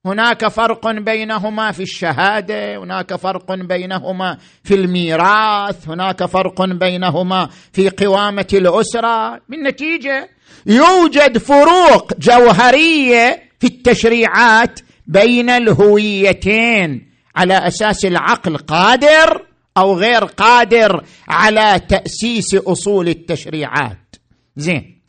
[0.05, 8.47] هناك فرق بينهما في الشهادة هناك فرق بينهما في الميراث هناك فرق بينهما في قوامة
[8.53, 9.41] الأسرة.
[9.49, 10.29] بالنتيجه
[10.65, 19.45] يوجد فروق جوهرية في التشريعات بين الهويتين على أساس العقل قادر
[19.77, 24.15] أو غير قادر على تأسيس أصول التشريعات.
[24.55, 25.01] زين.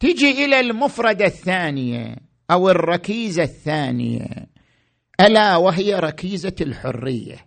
[0.00, 2.16] تجي إلى المفردة الثانية
[2.50, 4.46] أو الركيزة الثانية.
[5.20, 7.46] ألا وهي ركيزة الحرية.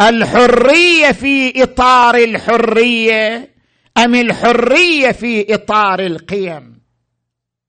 [0.00, 3.54] الحرية في إطار الحرية
[3.98, 6.82] أم الحرية في إطار القيم؟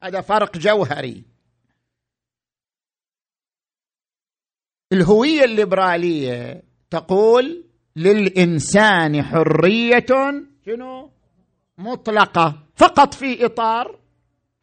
[0.04, 1.33] هذا فرق جوهري.
[4.93, 7.63] الهوية الليبرالية تقول
[7.95, 10.06] للإنسان حرية
[10.65, 11.12] شنو؟
[11.77, 13.95] مطلقة فقط في إطار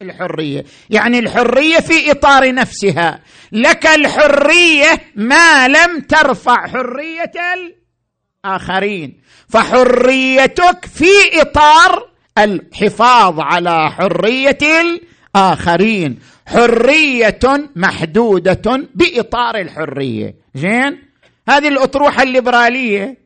[0.01, 0.65] الحرية.
[0.89, 3.21] يعني الحرية في إطار نفسها.
[3.51, 7.31] لك الحرية ما لم ترفع حرية
[8.45, 9.21] الآخرين.
[9.49, 16.19] فحريتك في إطار الحفاظ على حرية الآخرين.
[16.51, 20.35] حرية محدودة بإطار الحرية.
[20.55, 21.03] زين؟
[21.49, 23.17] هذه الأطروحة الليبرالية.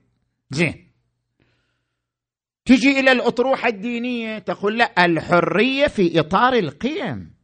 [0.51, 0.91] زين.
[2.65, 7.35] تجي إلى الأطروحة الدينية تقول لا الحرية في إطار القيم.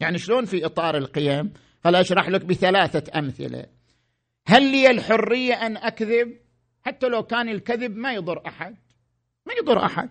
[0.00, 1.52] يعني شلون في إطار القيم؟
[1.84, 3.66] خل أشرح لك بثلاثة أمثلة.
[4.46, 6.38] هل لي الحرية أن أكذب؟
[6.86, 8.76] حتى لو كان الكذب ما يضر أحد.
[9.46, 10.10] ما يضر أحد.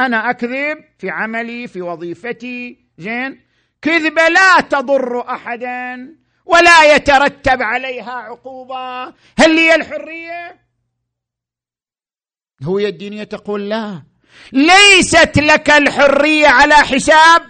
[0.00, 2.78] أنا أكذب في عملي في وظيفتي.
[2.98, 3.49] زين؟
[3.82, 6.16] كذبه لا تضر أحدا
[6.46, 9.04] ولا يترتب عليها عقوبة.
[9.38, 10.60] هل لي الحرية؟
[12.60, 14.02] الهويه الدينيه تقول لا.
[14.52, 17.42] ليست لك الحرية على حساب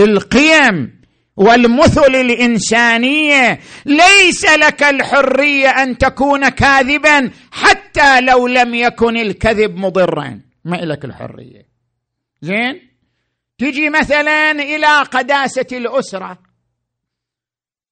[0.00, 1.00] القيم
[1.36, 3.60] والمثل الإنسانية.
[3.86, 10.40] ليس لك الحرية أن تكون كاذبا حتى لو لم يكن الكذب مضرا.
[10.64, 11.68] ما لك الحرية.
[12.42, 12.93] زين؟
[13.64, 16.38] تجي مثلا إلى قداسة الأسرة.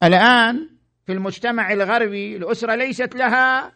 [0.02, 0.68] الآن
[1.06, 3.72] في المجتمع الغربي الأسرة ليست لها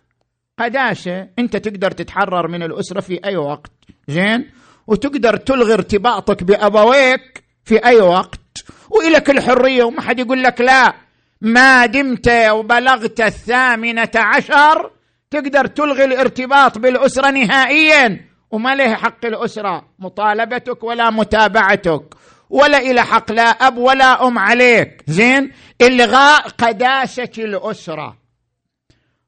[0.59, 1.29] قداسة.
[1.39, 3.73] أنت تقدر تتحرر من الأسرة في أي وقت.
[4.09, 4.51] زين؟
[4.87, 8.65] وتقدر تلغي ارتباطك بأبويك في أي وقت.
[8.91, 10.95] وإلك الحرية وما حد يقول لك لا.
[11.41, 14.91] ما دمت وبلغت الثامنة عشر
[15.31, 18.36] تقدر تلغي الارتباط بالأسرة نهائيا.
[18.51, 22.15] وما له حق الأسرة مطالبتك ولا متابعتك.
[22.51, 25.03] ولا إلى حق لا أب ولا أم عليك.
[25.07, 28.17] زين؟ إلغاء قداسة الأسرة.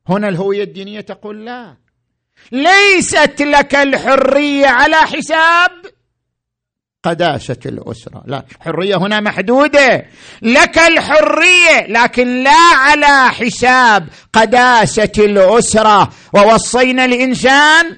[0.09, 1.77] هنا الهوية الدينية تقول لا.
[2.53, 5.71] ليست لك الحرية على حساب
[7.05, 8.23] قداسه الأسرة.
[8.27, 10.07] لا الحريه هنا محدودة.
[10.43, 16.11] لك الحرية لكن لا على حساب قداسه الأسرة.
[16.35, 17.97] ووصينا الإنسان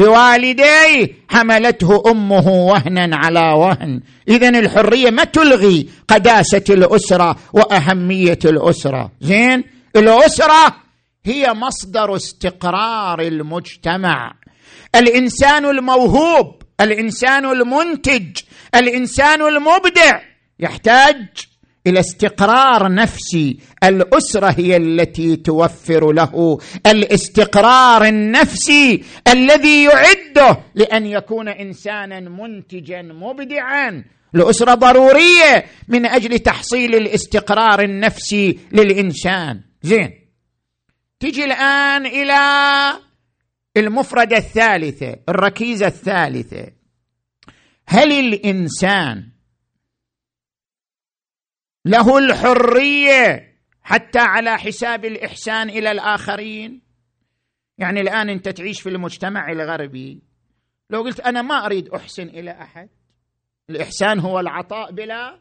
[0.00, 4.00] بوالديه حملته أمه وهنا على وهن.
[4.28, 9.12] اذا الحرية ما تلغي قداسة الأسرة وأهمية الأسرة.
[9.20, 9.64] زين؟
[9.96, 10.76] الأسرة
[11.24, 14.34] هي مصدر استقرار المجتمع.
[14.94, 18.36] الإنسان الموهوب الإنسان المنتج
[18.74, 20.20] الإنسان المبدع
[20.60, 21.26] يحتاج
[21.90, 23.58] إلى استقرار نفسي.
[23.84, 34.04] الأسرة هي التي توفر له الاستقرار النفسي الذي يعده لأن يكون إنسانا منتجا مبدعا.
[34.34, 39.60] الأسرة ضرورية من أجل تحصيل الاستقرار النفسي للإنسان.
[39.82, 40.10] زين.
[41.20, 42.40] تجي الآن إلى
[43.76, 46.66] المفردة الثالثة الركيزة الثالثة.
[47.86, 49.29] هل الإنسان
[51.84, 56.80] له الحرية حتى على حساب الإحسان إلى الآخرين.
[57.78, 60.22] يعني الآن أنت تعيش في المجتمع الغربي.
[60.90, 62.88] لو قلت أنا ما أريد أحسن إلى أحد
[63.70, 65.40] الإحسان هو العطاء بلا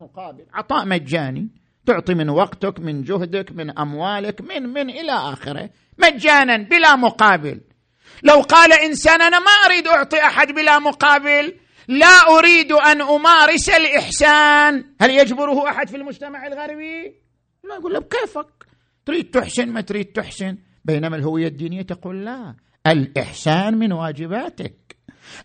[0.00, 0.46] مقابل.
[0.52, 1.48] عطاء مجاني.
[1.86, 5.70] تعطي من وقتك من جهدك من أموالك من من إلى آخره.
[5.98, 7.60] مجانا بلا مقابل.
[8.22, 11.54] لو قال إنسان أنا ما أريد أعطي أحد بلا مقابل
[11.88, 14.84] لا أريد أن أمارس الإحسان.
[15.00, 17.02] هل يجبره أحد في المجتمع الغربي؟
[17.64, 18.46] لا يقول له بكيفك.
[19.06, 20.56] تريد تحسن ما تريد تحسن.
[20.84, 22.54] بينما الهوية الدينية تقول لا.
[22.86, 24.96] الإحسان من واجباتك.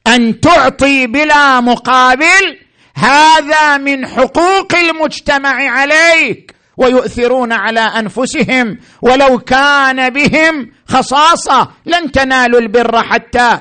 [0.08, 2.60] أن تعطي بلا مقابل
[2.96, 6.56] هذا من حقوق المجتمع عليك.
[6.78, 8.78] ويؤثرون على أنفسهم.
[9.02, 13.60] ولو كان بهم خصاصة لن تنالوا البر حتى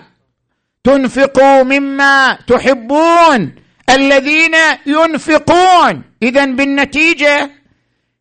[0.84, 3.54] تنفقوا مما تحبون
[3.90, 4.54] الذين
[4.86, 6.02] ينفقون.
[6.22, 7.50] اذا بالنتيجة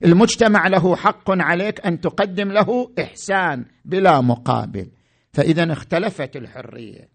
[0.05, 4.87] المجتمع له حق عليك أن تقدم له إحسان بلا مقابل.
[5.33, 7.09] فاذا اختلفت الحرية.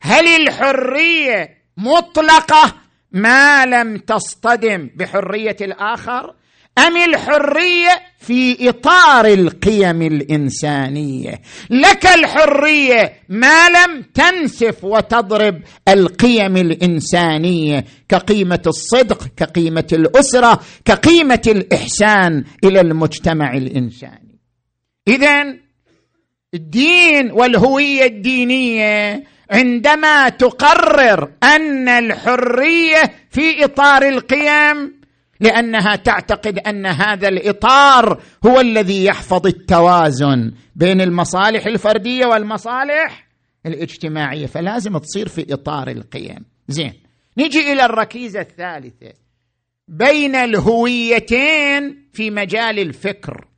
[0.00, 2.74] هل الحرية مطلقة؟
[3.12, 6.34] ما لم تصطدم بحرية الآخر؟
[6.78, 18.62] أم الحرية في إطار القيم الإنسانية؟ لك الحرية ما لم تنسف وتضرب القيم الإنسانية كقيمة
[18.66, 24.38] الصدق كقيمة الأسرة كقيمة الإحسان إلى المجتمع الإنساني.
[25.08, 25.54] اذا
[26.54, 35.01] الدين والهوية الدينية عندما تقرر أن الحرية في إطار القيم
[35.42, 43.28] لأنها تعتقد أن هذا الإطار هو الذي يحفظ التوازن بين المصالح الفردية والمصالح
[43.66, 44.46] الاجتماعية.
[44.46, 46.44] فلازم تصير في إطار القيم.
[46.68, 46.92] زين.
[47.38, 49.12] نجي إلى الركيزة الثالثة.
[49.88, 53.48] بين الهويتين في مجال الفكر.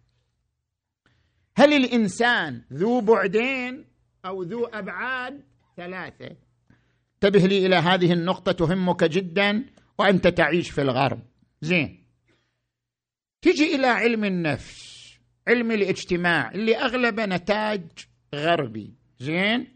[1.57, 3.85] هل الإنسان ذو بعدين
[4.27, 5.41] أو ذو أبعاد؟
[5.77, 6.31] ثلاثة.
[7.15, 9.65] انتبه لي إلى هذه النقطة تهمك جدا
[9.99, 11.21] وأنت تعيش في الغرب.
[11.65, 12.05] زين.
[13.43, 14.95] تجي إلى علم النفس
[15.49, 17.83] علم الاجتماع اللي اغلبه نتاج
[18.35, 18.95] غربي.
[19.19, 19.67] زين؟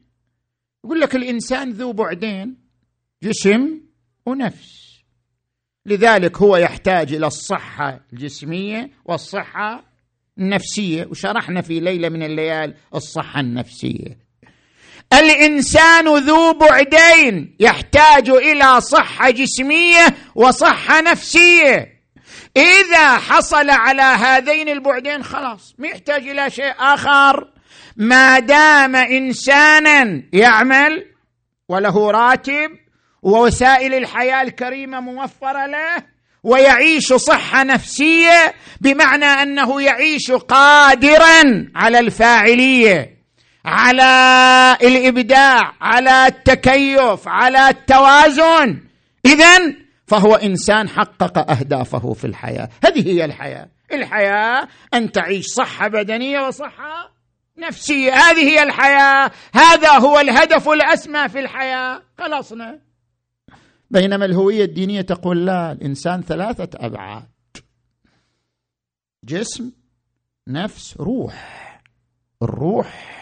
[0.85, 2.57] يقول لك الإنسان ذو بعدين
[3.23, 3.81] جسم
[4.27, 4.89] ونفس.
[5.87, 9.85] لذلك هو يحتاج إلى الصحة الجسمية والصحة
[10.39, 11.07] النفسية.
[11.07, 14.28] وشرحنا في ليلة من الليال الصحة النفسية.
[15.13, 21.99] الإنسان ذو بعدين يحتاج إلى صحة جسمية وصحة نفسية.
[22.57, 27.49] إذا حصل على هذين البعدين خلاص ما يحتاج إلى شيء آخر.
[27.97, 31.05] ما دام إنسانا يعمل
[31.69, 32.71] وله راتب
[33.23, 36.03] ووسائل الحياة الكريمة موفرة له
[36.43, 43.18] ويعيش صحة نفسية بمعنى أنه يعيش قادرا على الفاعلية.
[43.69, 48.81] على الإبداع على التكيف على التوازن.
[49.27, 49.75] اذا
[50.07, 52.69] فهو إنسان حقق أهدافه في الحياة.
[52.85, 53.69] هذه هي الحياة.
[53.93, 57.15] الحياة أن تعيش صحة بدنية وصحة
[57.59, 58.13] نفسية.
[58.13, 59.31] هذه هي الحياة.
[59.55, 62.03] هذا هو الهدف الأسمى في الحياة.
[62.19, 62.79] خلصنا.
[63.91, 67.29] بينما الهوية الدينية تقول لا الإنسان ثلاثة أبعاد.
[69.25, 69.73] جسم
[70.49, 71.59] نفس روح.
[72.43, 73.18] الروح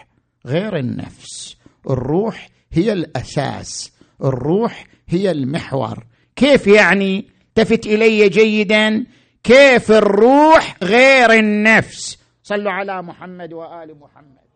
[0.47, 1.57] غير النفس.
[1.91, 3.93] الروح هي الأساس.
[4.25, 6.07] الروح هي المحور.
[6.37, 9.07] كيف يعني تفت إلي جيدا؟
[9.43, 14.47] كيف الروح غير النفس؟ صلوا على محمد وآل محمد.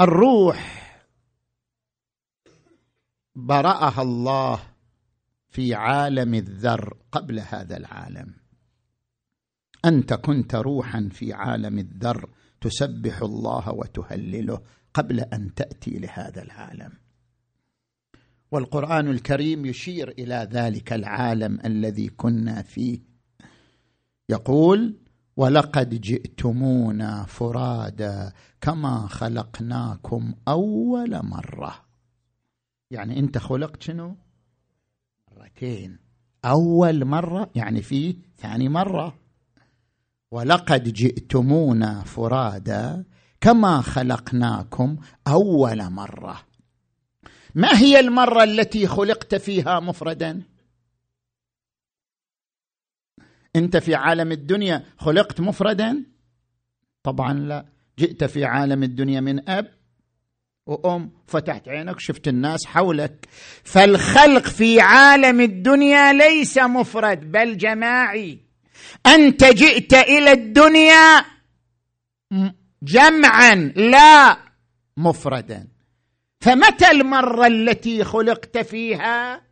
[0.00, 0.82] الروح
[3.34, 4.62] برأها الله
[5.48, 8.34] في عالم الذر قبل هذا العالم.
[9.84, 12.30] أنت كنت روحا في عالم الذر
[12.60, 14.62] تسبح الله وتهلله
[14.94, 16.92] قبل أن تأتي لهذا العالم.
[18.50, 23.00] والقرآن الكريم يشير إلى ذلك العالم الذي كنا فيه.
[24.28, 25.05] يقول
[25.36, 31.84] ولقد جئتمونا فرادا كما خلقناكم أول مرة.
[32.90, 34.16] يعني أنت خلقت شنو؟
[35.36, 35.98] مرتين.
[36.44, 39.18] أول مرة يعني في ثاني مرة.
[40.30, 43.04] ولقد جئتمونا فرادا
[43.40, 44.96] كما خلقناكم
[45.28, 46.40] أول مرة.
[47.54, 50.42] ما هي المرة التي خلقت فيها مفردا؟
[53.56, 56.04] انت في عالم الدنيا خلقت مفردا؟
[57.02, 57.66] طبعا لا.
[57.98, 59.70] جئت في عالم الدنيا من أب
[60.66, 63.28] وأم فتحت عينك شفت الناس حولك.
[63.64, 68.38] فالخلق في عالم الدنيا ليس مفرد بل جماعي.
[69.06, 71.24] أنت جئت إلى الدنيا
[72.82, 74.38] جمعا لا
[74.96, 75.68] مفردا.
[76.40, 79.42] فمتى المرة التي خلقت فيها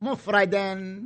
[0.00, 1.02] مفردا؟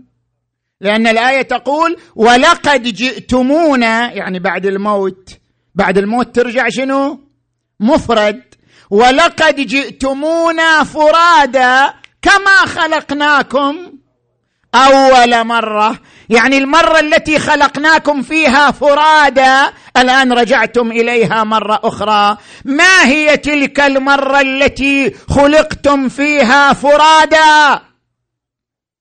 [0.80, 5.30] لأن الآية تقول ولقد جئتمونا يعني بعد الموت
[5.74, 7.20] بعد الموت ترجع شنو؟
[7.80, 8.42] مفرد.
[8.90, 13.76] ولقد جئتمونا فرادا كما خلقناكم
[14.74, 15.98] أول مرة.
[16.28, 22.36] يعني المرة التي خلقناكم فيها فرادا الآن رجعتم إليها مرة أخرى.
[22.64, 27.80] ما هي تلك المرة التي خلقتم فيها فرادا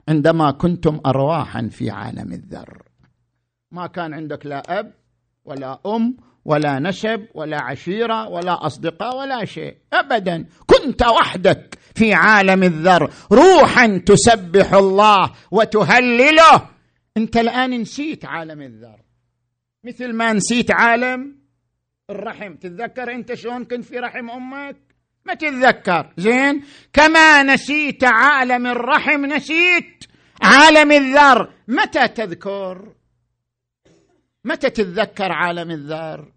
[0.10, 2.84] عندما كنتم ارواحا في عالم الذر.
[3.72, 4.94] ما كان عندك لا أب
[5.46, 9.78] ولا أم ولا نسب ولا عشيرة ولا أصدقاء ولا شيء.
[9.94, 10.46] ابدا.
[10.66, 13.12] كنت وحدك في عالم الذر.
[13.32, 16.70] روحا تسبح الله وتهلله.
[17.18, 19.00] أنت الآن نسيت عالم الذر.
[19.84, 21.36] مثل ما نسيت عالم
[22.10, 22.56] الرحم.
[22.56, 24.78] تتذكر أنت شلون كنت في رحم أمك؟
[25.26, 26.64] ما تتذكر؟ زين؟
[26.94, 30.04] كما نسيت عالم الرحم نسيت
[30.42, 31.54] عالم الذر.
[31.68, 32.96] متى تذكر؟
[34.44, 36.34] متى تتذكر عالم الذر؟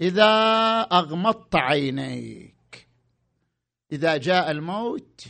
[0.00, 0.30] إذا
[0.92, 2.88] أغمضت عينيك.
[3.92, 5.24] إذا جاء الموت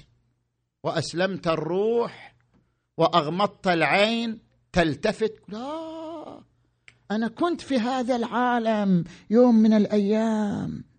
[0.83, 2.35] وأسلمت الروح
[2.97, 4.41] وأغمضت العين
[4.73, 5.35] تلتفت.
[5.49, 6.41] لا
[7.11, 10.90] أنا كنت في هذا العالم يوم من الأيام.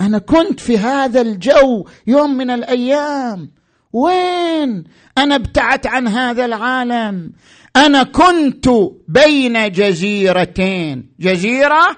[0.00, 3.50] أنا كنت في هذا الجو يوم من الأيام.
[3.92, 4.84] وين؟
[5.18, 7.32] أنا ابتعدت عن هذا العالم.
[7.76, 8.68] أنا كنت
[9.08, 11.14] بين جزيرتين.
[11.20, 11.96] جزيرة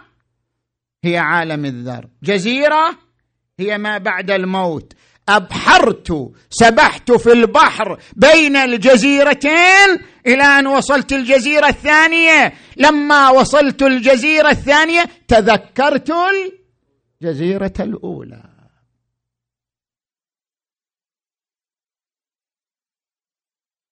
[1.05, 2.09] هي عالم الذر.
[2.23, 2.99] جزيرة
[3.61, 4.93] هي ما بعد الموت.
[5.29, 12.53] أبحرت سبحت في البحر بين الجزيرتين إلى أن وصلت الجزيرة الثانية.
[12.77, 16.13] لما وصلت الجزيرة الثانية تذكرت
[17.23, 18.45] الجزيره الأولى.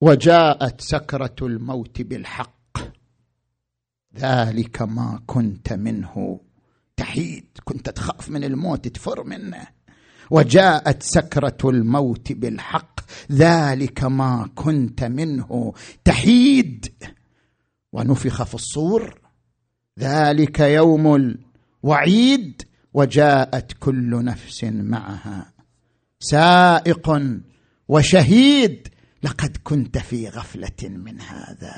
[0.01, 2.79] وجاءت سكرة الموت بالحق.
[4.17, 6.41] ذلك ما كنت منه.
[6.97, 9.67] تحيد كنت تخاف من الموت تفر منه.
[10.31, 13.01] وجاءت سكرة الموت بالحق.
[13.33, 15.73] ذلك ما كنت منه.
[16.05, 16.95] تحيد.
[17.93, 19.21] ونفخ في الصور.
[19.99, 21.37] ذلك يوم
[21.85, 22.74] الوعيد.
[22.95, 25.53] وجاءت كل نفس معها.
[26.21, 27.21] سائق
[27.89, 28.89] وشهيد
[29.23, 31.75] لقد كنت في غفلة من هذا.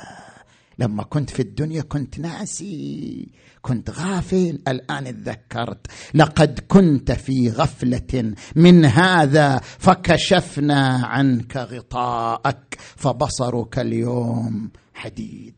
[0.79, 8.85] لما كنت في الدنيا كنت ناسي كنت غافل الآن تذكرت لقد كنت في غفلة من
[8.85, 15.55] هذا فكشفنا عنك غطاءك فبصرك اليوم حديد.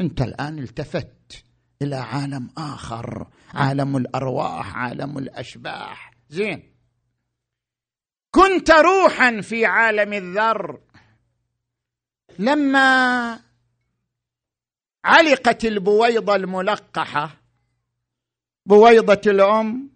[0.00, 1.23] انت الآن التفت
[1.82, 6.14] إلى عالم آخر عالم الأرواح عالم الأشباح.
[6.28, 6.74] زين.
[8.30, 10.80] كنت روحا في عالم الذر.
[12.38, 13.40] لما
[15.04, 17.30] علقت البويضة الملقحة
[18.66, 19.90] بويضة الأم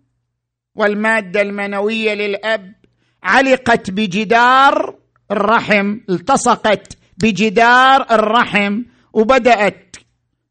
[0.75, 2.75] والمادة المنوية للأب
[3.23, 4.99] علقت بجدار
[5.31, 9.97] الرحم التصقت بجدار الرحم وبدأت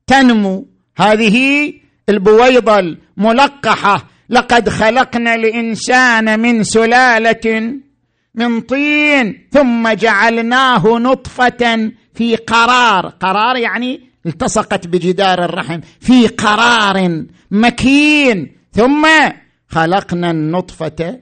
[0.07, 0.76] تنمو.
[0.97, 1.73] هذه
[2.09, 4.07] البويضة الملقحة.
[4.29, 7.73] لقد خلقنا الإنسان من سلالة
[8.35, 13.07] من طين ثم جعلناه نطفة في قرار.
[13.07, 15.79] قرار يعني التصقت بجدار الرحم.
[15.99, 18.55] في قرار مكين.
[18.71, 19.07] ثم
[19.67, 21.19] خلقنا النطفة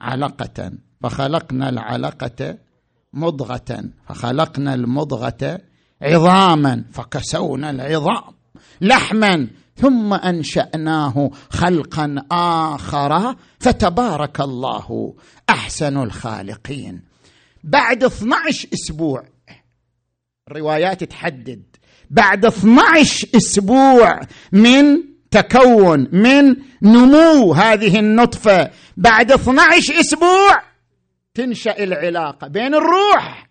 [0.00, 0.72] علقة
[1.02, 2.58] فخلقنا العلقة
[3.12, 5.60] مضغة فخلقنا المضغة
[6.02, 8.33] عظاما فكسونا العظام.
[8.80, 15.14] لحما ثم أنشأناه خلقا آخر فتبارك الله
[15.50, 17.02] أحسن الخالقين.
[17.64, 19.24] بعد 12 أسبوع
[20.50, 21.62] الروايات تحدد
[22.10, 24.20] بعد 12 أسبوع
[24.52, 30.62] من تكون من نمو هذه النطفة بعد 12 أسبوع
[31.34, 33.43] تنشأ العلاقة بين الروح.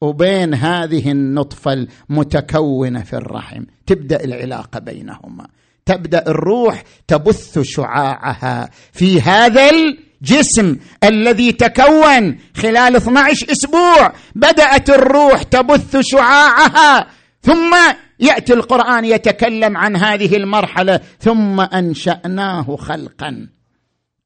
[0.00, 3.64] وبين هذه النطفة المتكونة في الرحم.
[3.86, 5.46] تبدأ العلاقة بينهما.
[5.86, 14.12] تبدأ الروح تبث شعاعها في هذا الجسم الذي تكون خلال 12 أسبوع.
[14.34, 17.06] بدأت الروح تبث شعاعها
[17.42, 17.76] ثم
[18.20, 23.48] يأتي القرآن يتكلم عن هذه المرحلة ثم أنشأناه خلقا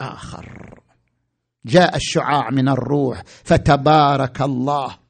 [0.01, 0.79] آخر.
[1.66, 5.02] جاء الشعاع من الروح فتبارك الله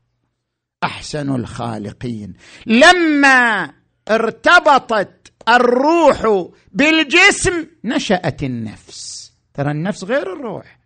[0.84, 2.34] أحسن الخالقين.
[2.66, 3.70] لما
[4.10, 9.32] ارتبطت الروح بالجسم نشأت النفس.
[9.54, 10.78] ترى النفس غير الروح.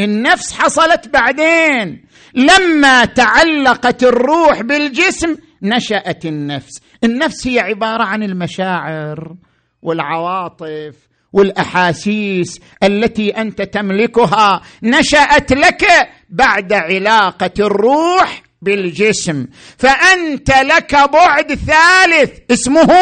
[0.00, 2.04] النفس حصلت بعدين.
[2.34, 6.80] لما تعلقت الروح بالجسم نشأت النفس.
[7.04, 9.36] النفس هي عبارة عن المشاعر
[9.82, 10.96] والعواطف
[11.32, 14.62] والأحاسيس التي أنت تملكها.
[14.82, 15.84] نشأت لك
[16.28, 19.46] بعد علاقة الروح بالجسم.
[19.78, 22.92] فأنت لك بعد ثالث اسمه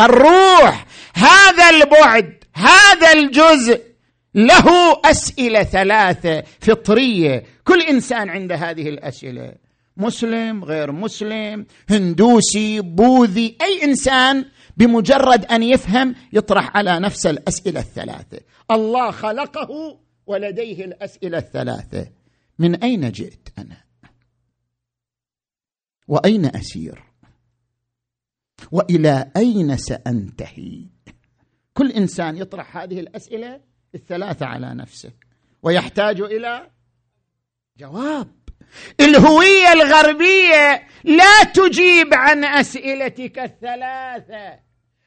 [0.00, 0.86] الروح.
[1.14, 3.82] هذا البعد هذا الجزء
[4.34, 4.66] له
[5.04, 7.44] أسئلة ثلاثة فطرية.
[7.64, 9.52] كل إنسان عنده هذه الأسئلة.
[9.96, 14.44] مسلم غير مسلم هندوسي بوذي أي إنسان
[14.76, 18.40] بمجرد أن يفهم يطرح على نفس الأسئلة الثلاثة.
[18.70, 22.06] الله خلقه ولديه الأسئلة الثلاثة.
[22.58, 23.85] من أين جئت أنا؟
[26.08, 27.04] وأين أسير؟
[28.72, 30.86] وإلى أين سأنتهي؟
[31.74, 33.60] كل إنسان يطرح هذه الأسئلة
[33.94, 35.12] الثلاثة على نفسه
[35.62, 36.70] ويحتاج إلى
[37.76, 38.32] جواب.
[39.00, 44.65] الهوية الغربية لا تجيب عن أسئلتك الثلاثة.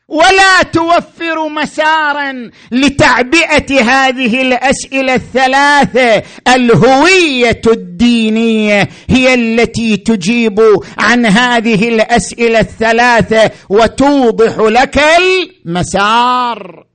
[0.09, 10.59] ولا توفر مسارا لتعبئة هذه الأسئلة الثلاثة الهوية الدينية هي التي تجيب
[10.97, 16.85] عن هذه الأسئلة الثلاثة وتوضح لك المسار.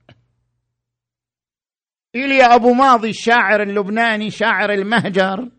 [2.15, 5.49] إليا أبو ماضي الشاعر اللبناني شاعر المهجر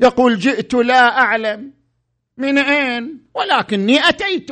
[0.00, 1.72] يقول جئت لا أعلم
[2.38, 4.50] من أين ولكني أتيت.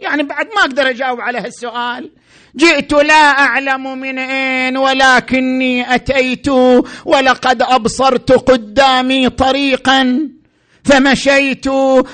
[0.00, 2.10] يعني بعد ما أقدر أجاوب على هالسؤال
[2.56, 6.48] جئت لا أعلم من أين ولكني أتيت
[7.04, 10.28] ولقد أبصرت قدامي طريقا
[10.84, 11.66] فمشيت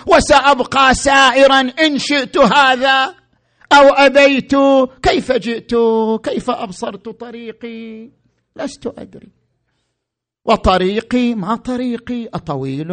[0.07, 3.14] وسأبقى سائرا إن شئت هذا
[3.72, 4.55] أو أبيت.
[5.03, 5.74] كيف جئت؟
[6.22, 8.11] كيف أبصرت طريقي؟
[8.57, 9.28] لست أدري.
[10.45, 12.93] وطريقي ما طريقي؟ أطويل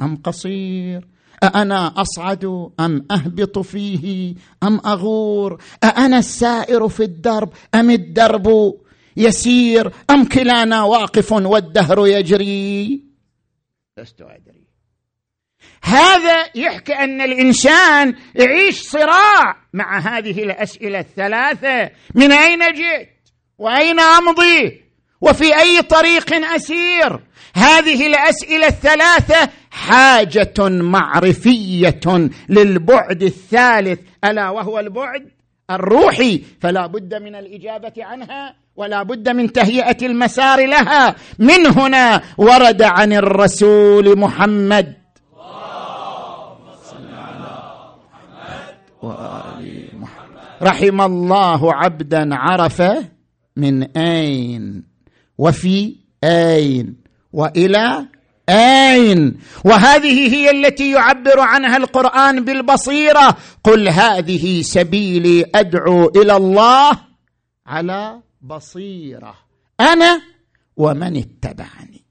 [0.00, 8.74] أم قصير؟ أأنا أصعد أم أهبط فيه أم أغور؟ أأنا السائر في الدرب أم الدرب
[9.16, 13.04] يسير؟ أم كلانا واقف والدهر يجري؟
[13.98, 14.66] لست أدري.
[15.82, 21.90] هذا يحكي أن الإنسان يعيش صراع مع هذه الأسئلة الثلاثة.
[22.14, 23.08] من أين جئت؟
[23.58, 24.85] وأين أمضي؟
[25.26, 27.20] وفي أي طريق أسير.
[27.54, 34.00] هذه الأسئلة الثلاثة حاجة معرفية للبعد الثالث.
[34.24, 35.28] ألا وهو البعد
[35.70, 41.14] الروحي؟ فلا بد من الإجابة عنها ولا بد من تهيئة المسار لها.
[41.38, 44.94] من هنا ورد عن الرسول محمد.
[49.02, 50.26] محمد
[50.62, 52.82] رحم الله عبدا عرف
[53.56, 54.95] من أين؟
[55.38, 56.96] وفي أين
[57.32, 58.06] وإلى
[58.48, 59.38] آين.
[59.64, 63.36] وهذه هي التي يعبر عنها القرآن بالبصيرة.
[63.64, 66.98] قل هذه سبيلي أدعو إلى الله
[67.66, 69.34] على بصيرة.
[69.80, 70.20] أنا
[70.76, 72.04] ومن اتبعني.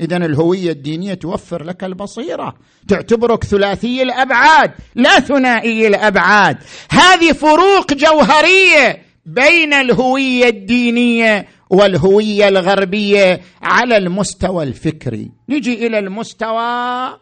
[0.00, 2.54] اذا الهوية الدينية توفر لك البصيرة.
[2.88, 6.58] تعتبرك ثلاثي الأبعاد لا ثنائي الأبعاد.
[6.90, 15.30] هذه فروق جوهرية بين الهوية الدينية والهوية الغربية على المستوى الفكري.
[15.48, 17.18] نجي إلى المستوى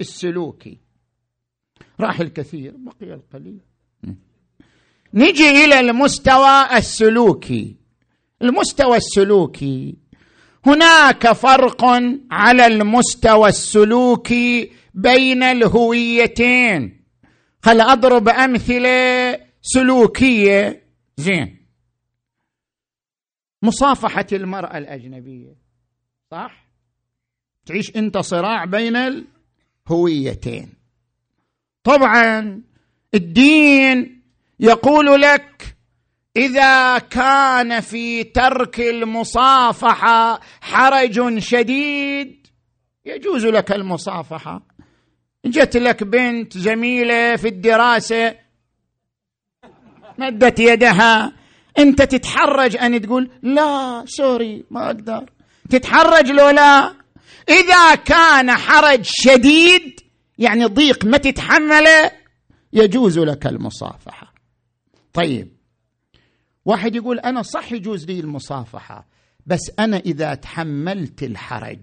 [0.00, 0.78] السلوكي.
[2.00, 3.60] راح الكثير بقي القليل.
[5.14, 7.76] نجي إلى المستوى السلوكي.
[8.42, 9.94] المستوى السلوكي
[10.66, 11.84] هناك فرق
[12.30, 17.00] على المستوى السلوكي بين الهويتين.
[17.62, 20.82] خل أضرب أمثلة سلوكية.
[21.16, 21.63] زين.
[23.64, 25.56] مصافحة المرأة الأجنبية.
[26.30, 26.64] صح؟
[27.66, 30.72] تعيش أنت صراع بين الهويتين.
[31.84, 32.62] طبعا
[33.14, 34.22] الدين
[34.60, 35.76] يقول لك
[36.36, 42.46] إذا كان في ترك المصافحة حرج شديد
[43.04, 44.62] يجوز لك المصافحة.
[45.46, 48.34] جت لك بنت جميله في الدراسة
[50.18, 51.32] مدت يدها
[51.78, 55.30] انت تتحرج ان تقول لا سوري ما أقدر.
[55.70, 56.94] تتحرج لو لا.
[57.48, 60.00] إذا كان حرج شديد
[60.38, 62.10] يعني ضيق ما تتحمله
[62.72, 64.34] يجوز لك المصافحة.
[65.12, 65.52] طيب.
[66.64, 69.06] واحد يقول أنا صح يجوز لي المصافحة
[69.46, 71.78] بس أنا إذا تحملت الحرج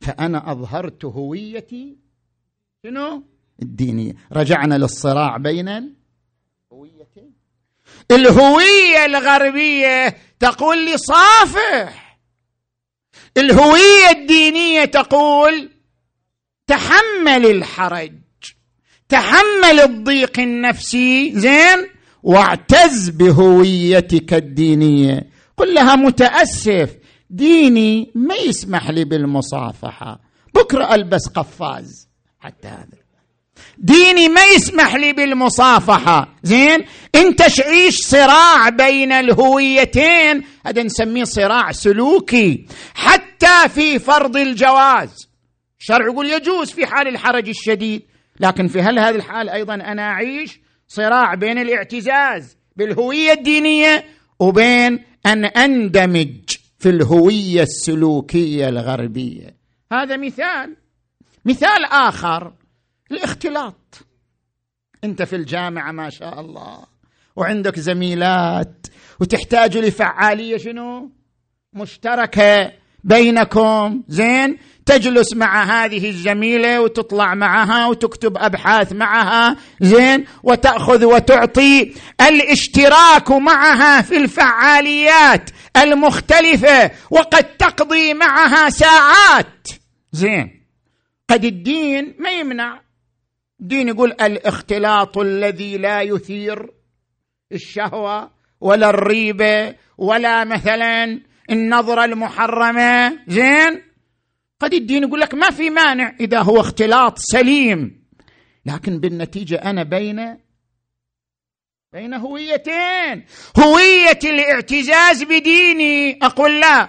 [0.00, 1.96] فأنا أظهرت هويتي
[2.86, 3.22] شنو؟
[3.62, 4.12] الدينية.
[4.32, 5.94] رجعنا للصراع بين
[8.10, 12.18] الهوية الغربية تقول لي صافح.
[13.36, 15.70] الهوية الدينية تقول
[16.66, 18.12] تحمل الحرج
[19.08, 21.88] تحمل الضيق النفسي زين؟
[22.22, 25.26] واعتز بهويتك الدينية.
[25.56, 26.96] قل لها متأسف
[27.30, 30.20] ديني ما يسمح لي بالمصافحة.
[30.54, 32.08] بكرة ألبس قفاز.
[32.38, 33.03] حتى هذا.
[33.78, 36.34] ديني ما يسمح لي بالمصافحة.
[36.42, 36.84] زين؟
[37.14, 40.42] انت تعيش صراع بين الهويتين.
[40.66, 42.66] هذا نسميه صراع سلوكي.
[42.94, 45.28] حتى في فرض الجواز.
[45.80, 48.02] الشرع يقول يجوز في حال الحرج الشديد.
[48.40, 54.04] لكن في هل هذه الحال أيضا أنا أعيش صراع بين الاعتزاز بالهوية الدينية
[54.40, 59.56] وبين أن أندمج في الهوية السلوكية الغربية؟
[59.92, 60.76] هذا مثال.
[61.44, 62.52] مثال آخر.
[63.16, 64.06] الاختلاط.
[65.04, 66.78] انت في الجامعة ما شاء الله
[67.36, 68.86] وعندك زميلات
[69.20, 71.10] وتحتاج لفعالية شنو؟
[71.72, 72.72] مشتركة
[73.04, 74.02] بينكم.
[74.08, 79.56] زين تجلس مع هذه الزميلة وتطلع معها وتكتب أبحاث معها.
[79.80, 89.68] زين وتأخذ وتعطي الاشتراك معها في الفعاليات المختلفة وقد تقضي معها ساعات.
[90.12, 90.64] زين
[91.30, 92.83] قد الدين ما يمنع
[93.60, 96.70] الدين يقول الاختلاط الذي لا يثير
[97.52, 98.30] الشهوة
[98.60, 103.18] ولا الريبه ولا مثلا النظرة المحرمة.
[103.28, 103.82] زين؟
[104.60, 108.04] قد الدين يقول لك ما في مانع إذا هو اختلاط سليم.
[108.66, 110.38] لكن بالنتيجة أنا بين
[111.92, 113.24] بين هويتين.
[113.58, 116.18] هويه الاعتزاز بديني.
[116.22, 116.88] أقول لا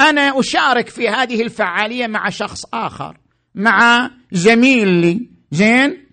[0.00, 3.16] أنا أشارك في هذه الفعالية مع شخص آخر
[3.54, 5.39] مع زميل لي.
[5.50, 6.06] زين؟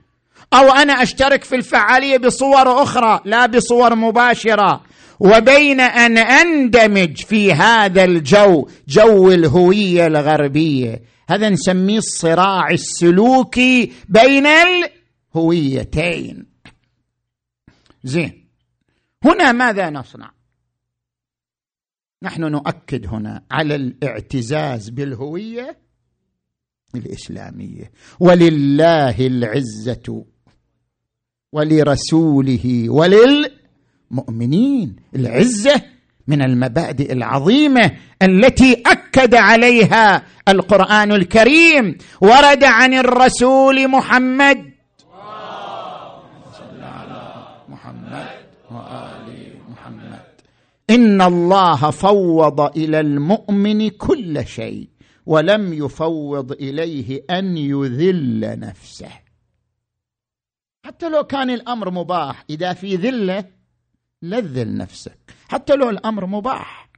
[0.53, 4.83] أو أنا أشترك في الفعالية بصور أخرى لا بصور مباشرة.
[5.19, 11.01] وبين أن أندمج في هذا الجو جو الهوية الغربية.
[11.29, 14.47] هذا نسميه الصراع السلوكي بين
[15.35, 16.45] الهويتين.
[18.03, 18.47] زين.
[19.23, 20.31] هنا ماذا نصنع؟
[22.23, 25.77] نحن نؤكد هنا على الاعتزاز بالهوية
[26.95, 27.91] الإسلامية.
[28.19, 30.23] ولله العزة
[31.53, 34.95] ولرسوله وللمؤمنين.
[35.15, 35.81] العزة
[36.27, 41.97] من المبادئ العظيمة التي أكد عليها القرآن الكريم.
[42.21, 44.57] ورد عن الرسول محمد.
[47.69, 48.27] محمد
[48.71, 50.19] وآل محمد
[50.89, 54.87] إن الله فوض إلى المؤمن كل شيء.
[55.27, 59.11] ولم يفوض إليه أن يذل نفسه.
[60.85, 63.45] حتى لو كان الأمر مباح إذا في ذلة
[64.21, 65.19] لذل نفسك.
[65.49, 66.89] حتى لو الأمر مباح.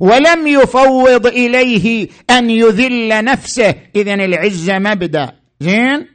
[0.00, 3.74] ولم يفوض إليه أن يذل نفسه.
[3.96, 5.40] اذا العزة مبدأ.
[5.60, 6.08] زين؟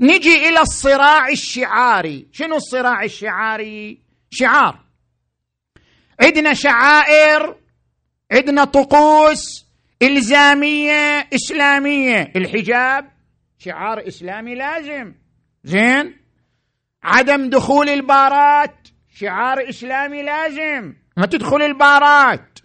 [0.00, 2.28] نجي إلى الصراع الشعاري.
[2.32, 4.84] شنو الصراع الشعاري؟ شعار.
[6.20, 7.56] عندنا شعائر
[8.32, 9.63] عندنا طقوس
[10.04, 12.32] إلزامية إسلامية.
[12.36, 13.10] الحجاب
[13.58, 15.14] شعار إسلامي لازم.
[15.64, 16.16] زين؟
[17.02, 20.94] عدم دخول البارات شعار إسلامي لازم.
[21.16, 22.58] ما تدخل البارات.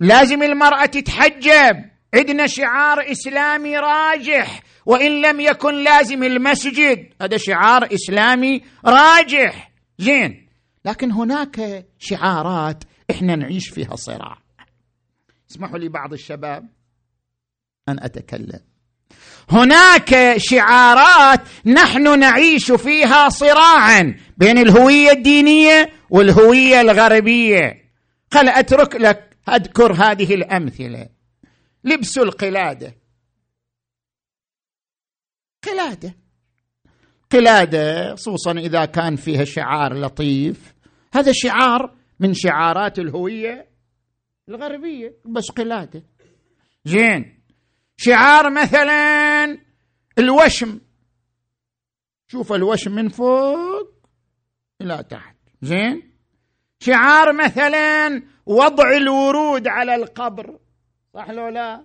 [0.00, 1.84] لازم المرأة تتحجب.
[2.14, 4.62] عندنا شعار إسلامي راجح.
[4.86, 7.08] وإن لم يكن لازم المسجد.
[7.22, 9.70] هذا شعار إسلامي راجح.
[9.98, 10.48] زين؟
[10.84, 14.47] لكن هناك شعارات إحنا نعيش فيها صراع.
[15.50, 16.68] اسمحوا لي بعض الشباب
[17.88, 18.60] أن أتكلم.
[19.50, 27.90] هناك شعارات نحن نعيش فيها صراعا بين الهوية الدينية والهوية الغربية.
[28.32, 31.08] خل أترك لك أذكر هذه الأمثلة.
[31.84, 32.94] لبس القلادة.
[35.64, 36.14] قلادة.
[37.32, 40.74] قلادة خصوصا إذا كان فيها شعار لطيف.
[41.14, 43.67] هذا شعار من شعارات الهوية
[44.48, 46.02] الغربية بس قلاده
[46.84, 47.38] زين.
[47.96, 49.58] شعار مثلا
[50.18, 50.80] الوشم.
[52.26, 53.92] شوف الوشم من فوق
[54.80, 55.36] إلى تحت.
[55.62, 56.12] زين.
[56.80, 60.58] شعار مثلا وضع الورود على القبر.
[61.14, 61.84] صح لو لا؟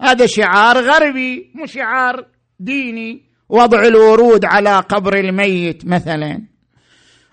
[0.00, 2.26] هذا شعار غربي مو شعار
[2.58, 3.32] ديني.
[3.48, 6.48] وضع الورود على قبر الميت مثلا.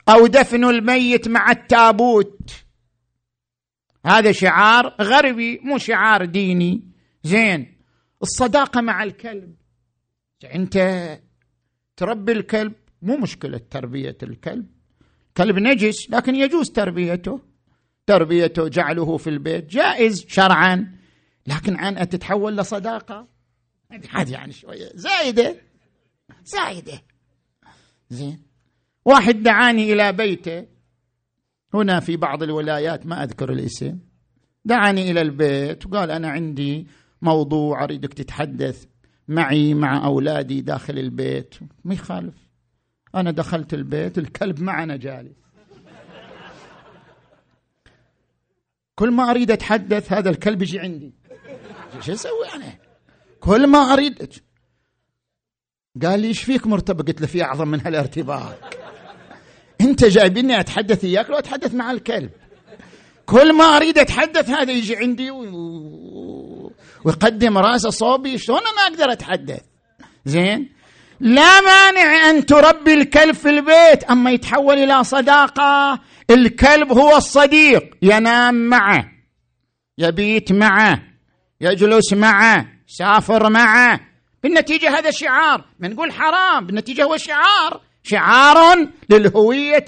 [0.09, 2.68] أو دفن الميت مع التابوت.
[4.05, 6.83] هذا شعار غربي مو شعار ديني.
[7.23, 7.77] زين
[8.21, 9.55] الصداقة مع الكلب.
[10.53, 10.77] انت
[11.97, 14.67] تربي الكلب مو مشكلة تربية الكلب.
[15.37, 17.41] كلب نجس لكن يجوز تربيته.
[18.07, 19.65] تربيته جعله في البيت.
[19.65, 20.99] جائز شرعا
[21.47, 23.27] لكن عن تتحول لصداقة؟
[24.09, 24.91] هذه يعني شوية.
[24.93, 25.61] زايدة.
[26.43, 27.01] زايدة.
[28.09, 28.39] زين.
[29.05, 30.65] واحد دعاني إلى بيته.
[31.73, 33.99] هنا في بعض الولايات ما أذكر الاسم.
[34.65, 36.87] دعاني إلى البيت وقال أنا عندي
[37.21, 38.85] موضوع أريدك تتحدث
[39.27, 41.55] معي مع أولادي داخل البيت.
[41.83, 42.35] ما يخالف.
[43.15, 45.39] أنا دخلت البيت الكلب معنا جالس.
[48.95, 51.13] كل ما أريد أتحدث هذا الكلب يجي عندي.
[51.99, 52.77] شو أسوي أنا؟
[53.39, 54.33] كل ما أريد.
[56.03, 58.78] قال لي إيش فيك مرتبط قلت له في أعظم من هالارتباط
[59.81, 62.29] انت جايبني اتحدث إياك؟ لو اتحدث مع الكلب.
[63.25, 66.71] كل ما اريد اتحدث هذا يجي عندي و...
[67.05, 69.61] ويقدم راسه صوبي شلون أنا أقدر أتحدث؟
[70.25, 70.69] زين؟
[71.19, 75.99] لا مانع أن تربي الكلب في البيت أما يتحول إلى صداقة
[76.29, 79.11] الكلب هو الصديق ينام معه
[79.97, 81.03] يبيت معه
[81.61, 83.99] يجلس معه سافر معه.
[84.43, 85.65] بالنتيجة هذا شعار.
[85.79, 87.81] نقول حرام بالنتيجة هو شعار.
[88.11, 89.85] شعار للهوية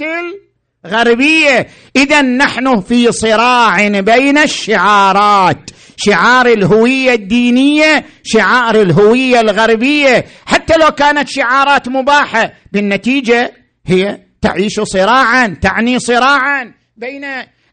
[0.86, 1.68] الغربية.
[1.96, 5.70] إذا نحن في صراع بين الشعارات.
[5.98, 10.26] شعار الهوية الدينية شعار الهوية الغربية.
[10.46, 13.54] حتى لو كانت شعارات مباحة بالنتيجة
[13.86, 17.26] هي تعيش صراعا تعني صراعا بين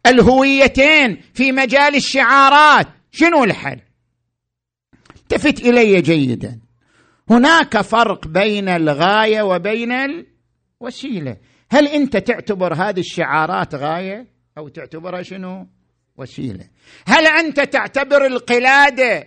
[0.07, 2.87] الهويتين في مجال الشعارات.
[3.13, 3.81] شنو الحل؟
[5.17, 6.59] التفت إلي جيدا.
[7.31, 10.25] هناك فرق بين الغاية وبين
[10.89, 11.37] الوسيله
[11.71, 14.27] هل أنت تعتبر هذه الشعارات غاية؟
[14.59, 15.67] أو تعتبرها شنو؟
[16.17, 16.65] وسيلة.
[17.07, 19.27] هل أنت تعتبر القلادة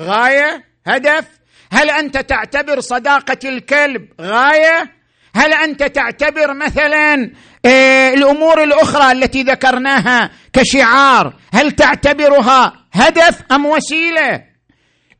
[0.00, 1.40] غاية؟ هدف.
[1.72, 4.92] هل أنت تعتبر صداقة الكلب غاية؟
[5.34, 7.32] هل أنت تعتبر مثلا
[7.66, 14.49] آه، الأمور الأخرى التي ذكرناها كشعار هل تعتبرها هدف أم وسيلة؟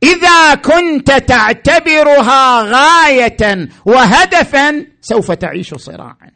[0.03, 6.31] إذا كنت تعتبرها غاية وهدفا سوف تعيش صراعا.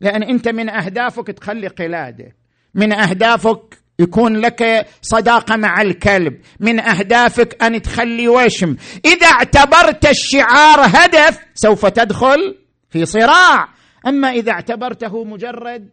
[0.00, 2.36] لأن أنت من أهدافك تخلي قلادة.
[2.74, 6.40] من أهدافك يكون لك صداقة مع الكلب.
[6.60, 8.76] من أهدافك أن تخلي وشم.
[9.04, 12.58] إذا اعتبرت الشعار هدف سوف تدخل
[12.90, 13.68] في صراع.
[14.06, 15.90] أما إذا اعتبرته مجرد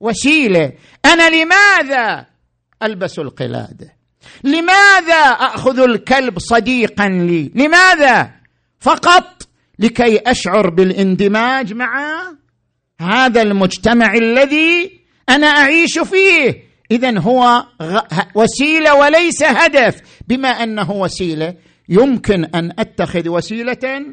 [0.00, 0.72] وسيلة
[1.04, 2.26] أنا لماذا
[2.82, 4.01] ألبس القلادة؟
[4.44, 8.30] لماذا أخذ الكلب صديقا لي؟ لماذا؟
[8.80, 9.42] فقط
[9.78, 12.22] لكي أشعر بالاندماج مع
[13.00, 16.72] هذا المجتمع الذي أنا أعيش فيه.
[16.90, 17.66] اذا هو
[18.34, 20.00] وسيلة وليس هدف.
[20.28, 21.54] بما أنه وسيلة
[21.88, 24.06] يمكن أن أتخذ وسيلة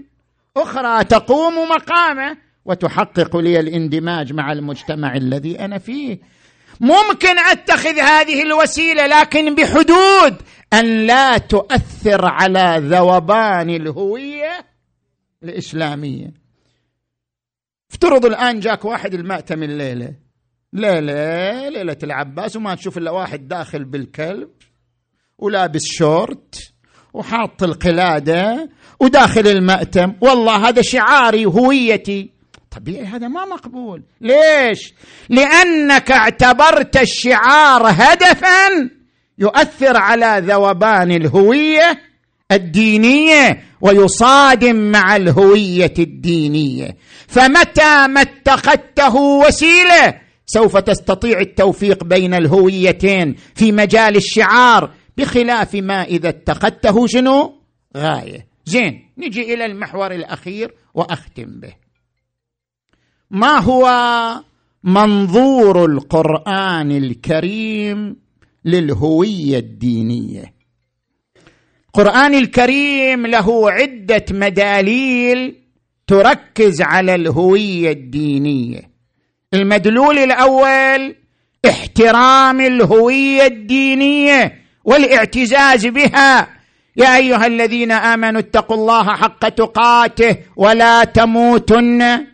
[0.57, 6.19] أخرى تقوم مقامه وتحقق لي الاندماج مع المجتمع الذي أنا فيه.
[6.79, 10.35] ممكن أتخذ هذه الوسيلة لكن بحدود
[10.73, 14.65] أن لا تؤثر على ذوبان الهوية
[15.43, 16.33] الإسلامية.
[17.91, 20.13] افترض الآن جاك واحد المأتم الليلة
[20.73, 21.69] ليلة.
[21.69, 24.49] ليلة العباس وما تشوف إلا واحد داخل بالكلب
[25.37, 26.73] ولابس شورت
[27.13, 28.69] وحاط القلادة
[28.99, 32.38] وداخل المأتم والله هذا شعاري هويتي.
[32.71, 34.03] طبيعي هذا ما مقبول.
[34.21, 34.93] ليش؟
[35.29, 38.89] لأنك اعتبرت الشعار هدفا
[39.37, 42.01] يؤثر على ذوبان الهوية
[42.51, 46.97] الدينية ويصادم مع الهوية الدينية.
[47.27, 56.29] فمتى ما اتخذته وسيلة سوف تستطيع التوفيق بين الهويتين في مجال الشعار بخلاف ما إذا
[56.29, 57.61] اتخذته شنو؟
[57.97, 58.47] غاية.
[58.65, 61.88] زين نجي إلى المحور الأخير وأختم به.
[63.31, 63.89] ما هو
[64.83, 68.15] منظور القرآن الكريم
[68.65, 70.53] للهوية الدينية؟
[71.87, 75.55] القران الكريم له عدة مداليل
[76.07, 78.89] تركز على الهوية الدينية.
[79.53, 81.15] المدلول الأول
[81.69, 84.53] احترام الهوية الدينية
[84.83, 86.47] والاعتزاز بها.
[86.95, 92.25] يا أيها الذين آمنوا اتقوا الله حق تقاته ولا تموتن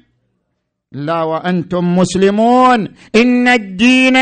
[0.96, 2.88] لا وأنتم مسلمون.
[3.16, 4.18] إن الدين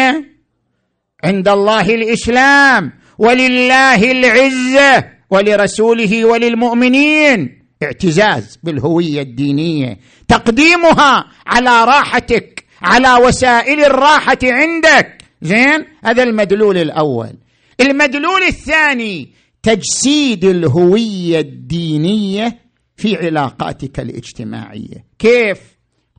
[1.23, 7.63] عند الله الإسلام ولله العزة ولرسوله وللمؤمنين.
[7.83, 9.97] اعتزاز بالهوية الدينية.
[10.27, 15.17] تقديمها على راحتك على وسائل الراحة عندك.
[15.41, 17.33] زين؟ هذا المدلول الأول.
[17.81, 19.29] المدلول الثاني
[19.63, 22.59] تجسيد الهوية الدينية
[22.97, 25.05] في علاقاتك الاجتماعية.
[25.19, 25.72] كيف؟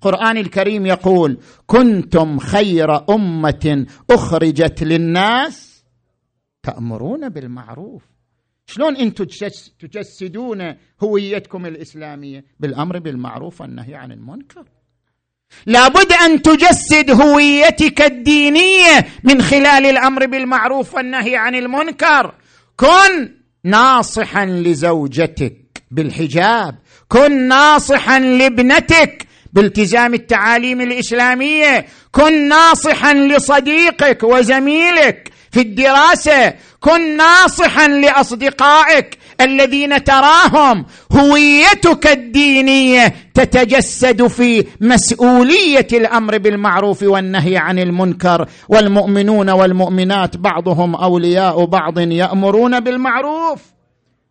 [0.07, 5.85] القرآن الكريم يقول كنتم خير أمة أخرجت للناس
[6.63, 8.03] تأمرون بالمعروف.
[8.67, 9.25] شلون أنتم
[9.79, 14.65] تجسدون هويتكم الإسلامية؟ بالأمر بالمعروف والنهي عن المنكر.
[15.67, 22.35] لابد أن تجسد هويتك الدينية من خلال الأمر بالمعروف والنهي عن المنكر.
[22.77, 23.35] كن
[23.65, 26.75] ناصحا لزوجتك بالحجاب.
[27.09, 31.87] كن ناصحا لابنتك بالتزام التعاليم الإسلامية.
[32.13, 36.55] كن ناصحا لصديقك وزميلك في الدراسة.
[36.81, 40.87] كن ناصحا لأصدقائك الذين تراهم.
[41.13, 48.49] هويتك الدينية تتجسد في مسؤولية الأمر بالمعروف والنهي عن المنكر.
[48.69, 53.74] والمؤمنون والمؤمنات بعضهم أولياء بعض يأمرون بالمعروف.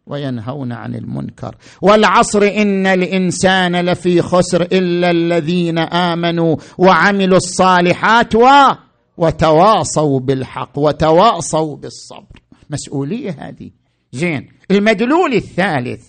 [0.07, 1.55] وينهون عن المنكر.
[1.81, 8.47] والعصر إن الإنسان لفي خسر إلا الذين آمنوا وعملوا الصالحات و
[9.17, 12.41] وتواصوا بالحق وتواصوا بالصبر.
[12.69, 13.71] مسؤولية هذه.
[14.11, 14.49] زين.
[14.71, 16.05] المدلول الثالث.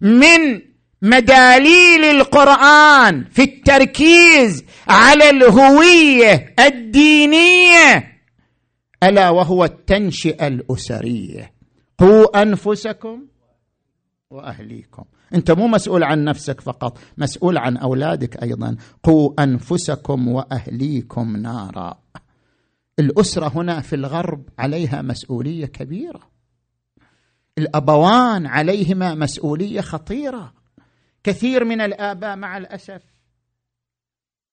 [0.00, 0.60] من
[1.02, 8.12] مداليل القرآن في التركيز على الهوية الدينية
[9.02, 11.52] ألا وهو التنشئة الأسرية.
[11.98, 13.26] قوا أنفسكم
[14.30, 15.04] وأهليكم.
[15.34, 18.76] أنت مو مسؤول عن نفسك فقط مسؤول عن أولادك أيضا.
[19.02, 22.02] قوا أنفسكم وأهليكم نارا.
[22.98, 26.30] الأسرة هنا في الغرب عليها مسؤولية كبيرة.
[27.58, 30.52] الأبوان عليهما مسؤولية خطيرة.
[31.24, 33.02] كثير من الآباء مع الأسف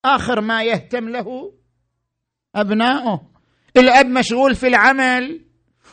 [0.05, 1.53] آخر ما يهتم له
[2.55, 3.21] ابنائه
[3.77, 5.48] الأب مشغول في العمل.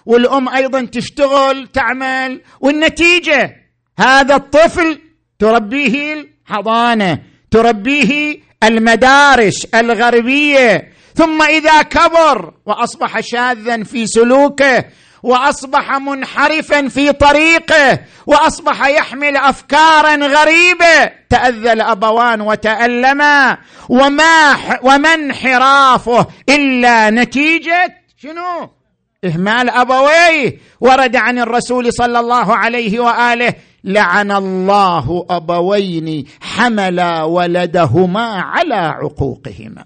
[0.07, 3.57] والأم أيضا تشتغل تعمل والنتيجة
[3.99, 4.99] هذا الطفل
[5.39, 7.19] تربيه الحضانة
[7.51, 10.93] تربيه المدارس الغربية.
[11.15, 14.85] ثم إذا كبر وأصبح شاذا في سلوكه
[15.23, 27.11] وأصبح منحرفا في طريقه وأصبح يحمل افكارا غريبة تاذى الابوان وتالما وما وما انحرافه إلا
[27.11, 28.76] نتيجة شنو؟
[29.25, 33.55] إهمال أبويه ورد عن الرسول صلى الله عليه وآله
[33.85, 39.85] لعن الله أبوين حملا ولدهما على عقوقهما.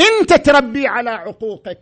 [0.00, 1.78] انت تربي على عقوقك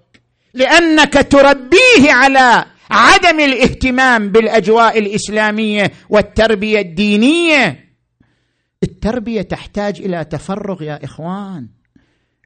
[0.54, 7.86] لأنك تربيه على عدم الاهتمام بالأجواء الإسلامية والتربية الدينية.
[8.82, 11.68] التربية تحتاج إلى تفرغ يا إخوان.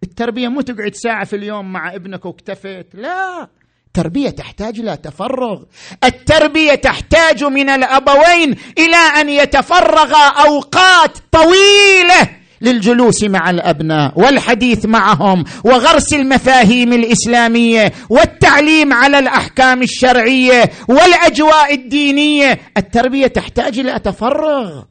[0.02, 3.48] التربية مو تقعد ساعة في اليوم مع ابنك واكتفت لا.
[3.90, 5.62] التربية تحتاج إلى تفرغ.
[6.04, 12.30] التربية تحتاج من الأبوين إلى أن يتفرغا أوقات طويلة
[12.60, 22.60] للجلوس مع الأبناء والحديث معهم وغرس المفاهيم الإسلامية والتعليم على الأحكام الشرعية والأجواء الدينية.
[22.76, 24.82] التربية تحتاج إلى تفرغ.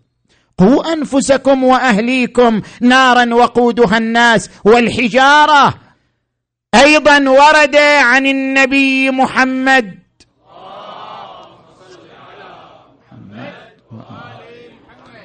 [0.58, 5.74] قوا أنفسكم وأهليكم نارا وقودها الناس والحجارة
[6.76, 10.00] أيضا ورد عن النبي محمد.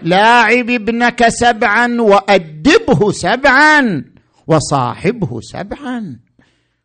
[0.02, 4.04] لاعب ابنك سبعا وأدبه سبعا
[4.46, 6.20] وصاحبه سبعا.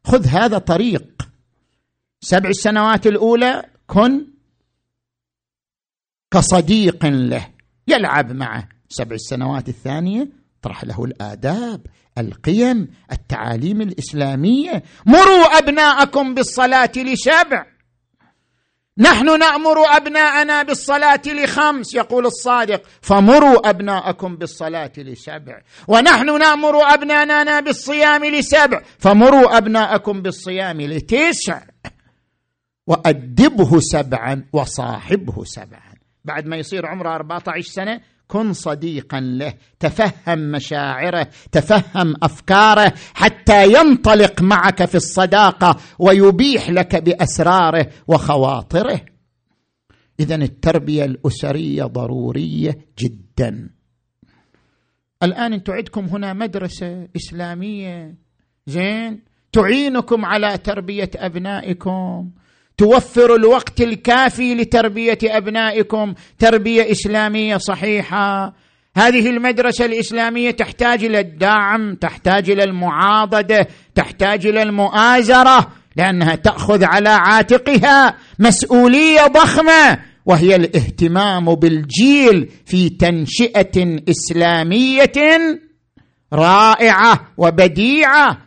[0.04, 1.30] خذ هذا طريق.
[2.22, 4.28] سبع السنوات الأولى كن
[6.32, 7.48] كصديق له.
[7.88, 11.82] يلعب معه سبع السنوات الثانية طرح له الآداب
[12.18, 14.84] القيم التعاليم الإسلامية.
[15.06, 17.66] مروا أبناءكم بالصلاة لسبع
[18.98, 22.82] نحن نأمر أبناءنا بالصلاة لخمس يقول الصادق.
[23.02, 28.82] فمروا أبناءكم بالصلاة لسبع ونحن نأمر أبناءنا بالصيام لسبع.
[29.00, 31.62] فمروا أبناءكم بالصيام لتسع.
[32.88, 35.94] وأدبه سبعا وصاحبه سبعا.
[36.26, 44.42] بعد ما يصير عمره 14 سنة كن صديقا له تفهم مشاعره تفهم أفكاره حتى ينطلق
[44.42, 49.02] معك في الصداقة ويبيح لك بأسراره وخواطره.
[50.20, 53.70] اذا التربية الأسرية ضرورية جدا.
[55.24, 58.16] الآن أنتم عندكم هنا مدرسة إسلامية
[58.68, 62.32] زين؟ تعينكم على تربية أبنائكم.
[62.80, 66.14] توفر الوقت الكافي لتربية أبنائكم.
[66.40, 68.54] تربية إسلامية صحيحة.
[68.96, 77.10] هذه المدرسة الإسلامية تحتاج إلى الدعم تحتاج إلى المعاضدة تحتاج إلى المؤازرة لأنها تأخذ على
[77.10, 85.14] عاتقها مسؤولية ضخمة وهي الاهتمام بالجيل في تنشئة إسلامية
[86.34, 88.38] رائعة وبديعة.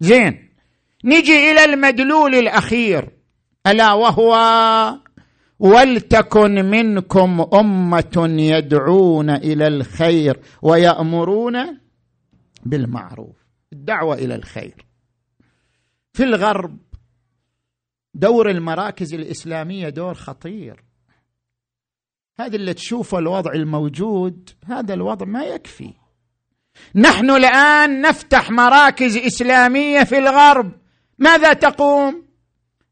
[0.00, 0.48] زين
[1.04, 3.21] نجي إلى المدلول الأخير.
[3.66, 4.34] ألا وهو
[5.58, 11.78] ولتكن منكم أمة يدعون إلى الخير ويأمرون
[12.62, 13.36] بالمعروف.
[13.72, 14.86] الدعوة إلى الخير.
[16.12, 16.78] في الغرب
[18.14, 20.84] دور المراكز الإسلامية دور خطير.
[22.38, 25.94] هذا اللي تشوفه الوضع الموجود هذا الوضع ما يكفي.
[26.94, 30.72] نحن الآن نفتح مراكز إسلامية في الغرب.
[31.18, 32.31] ماذا تقوم؟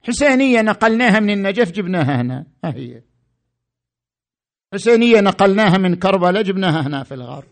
[0.03, 2.47] حسينية نقلناها من النجف جبناها هنا.
[2.65, 3.03] ها هي.
[4.75, 7.45] حسينية نقلناها من كربلاء جبناها هنا في الغرب.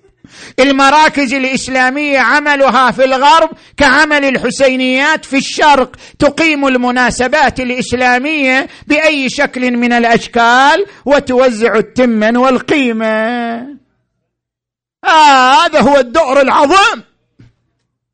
[0.60, 9.92] المراكز الإسلامية عملها في الغرب كعمل الحسينيات في الشرق تقيم المناسبات الإسلامية بأي شكل من
[9.92, 13.06] الأشكال وتوزع التمن والقيمة.
[15.04, 17.02] آه هذا هو الدور العظيم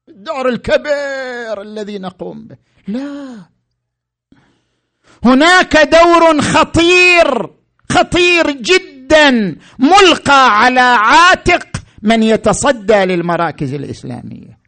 [0.08, 2.56] الدور الكبير الذي نقوم به.
[2.88, 3.53] لا.
[5.24, 7.50] هناك دور خطير
[7.90, 11.66] خطير جدا ملقى على عاتق
[12.02, 14.58] من يتصدى للمراكز الإسلامية.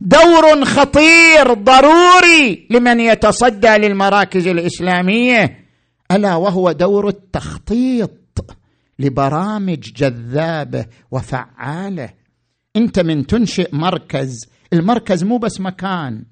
[0.00, 5.64] دور خطير ضروري لمن يتصدى للمراكز الإسلامية
[6.10, 8.10] ألا وهو دور التخطيط
[8.98, 12.10] لبرامج جذابة وفعالة.
[12.76, 16.24] أنت من تنشئ مركز المركز مو بس مكان.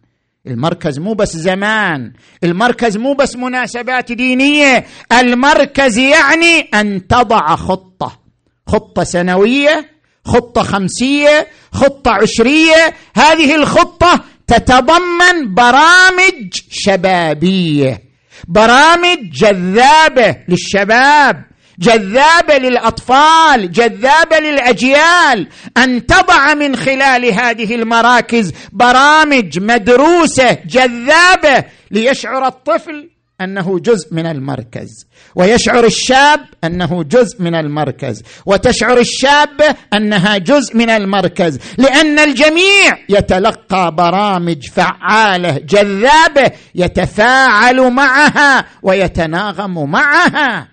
[0.46, 2.12] المركز مو بس زمان
[2.44, 8.20] المركز مو بس مناسبات دينية المركز يعني أن تضع خطة
[8.66, 9.90] خطة سنوية
[10.24, 18.02] خطة خمسية خطة عشرية هذه الخطة تتضمن برامج شبابية
[18.48, 21.44] برامج جذابة للشباب.
[21.78, 25.48] جذابه للأطفال جذابه للأجيال.
[25.76, 33.08] أن تضع من خلال هذه المراكز برامج مدروسة جذابة ليشعر الطفل
[33.40, 35.06] أنه جزء من المركز.
[35.34, 38.22] ويشعر الشاب أنه جزء من المركز.
[38.46, 41.58] وتشعر الشابه أنها جزء من المركز.
[41.78, 50.71] لأن الجميع يتلقى برامج فعالة جذابة يتفاعل معها ويتناغم معها.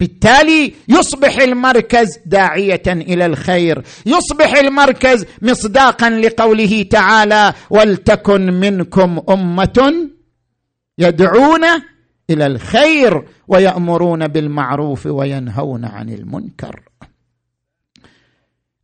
[0.00, 10.08] بالتالي يصبح المركز داعية إلى الخير يصبح المركز مصداقا لقوله تعالى ولتكن منكم أمة
[10.98, 11.64] يدعون
[12.30, 16.80] إلى الخير ويأمرون بالمعروف وينهون عن المنكر.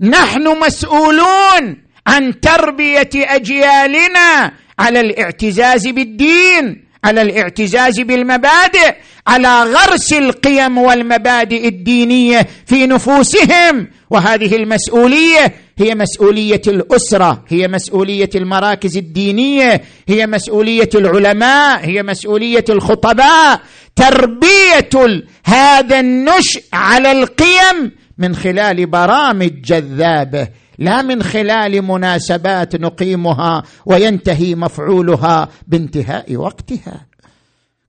[0.01, 6.86] نحن مسؤولون عن تربية أجيالنا على الاعتزاز بالدين.
[7.07, 8.95] على الاعتزاز بالمبادئ
[9.27, 13.89] على غرس القيم والمبادئ الدينية في نفوسهم.
[14.11, 23.61] وهذه المسؤولية هي مسؤولية الأسرة هي مسؤولية المراكز الدينية هي مسؤولية العلماء هي مسؤولية الخطباء.
[23.97, 30.49] تربية هذا النشء على القيم من خلال برامج جذابة.
[30.79, 37.07] لا من خلال مناسبات نقيمها وينتهي مفعولها بانتهاء وقتها.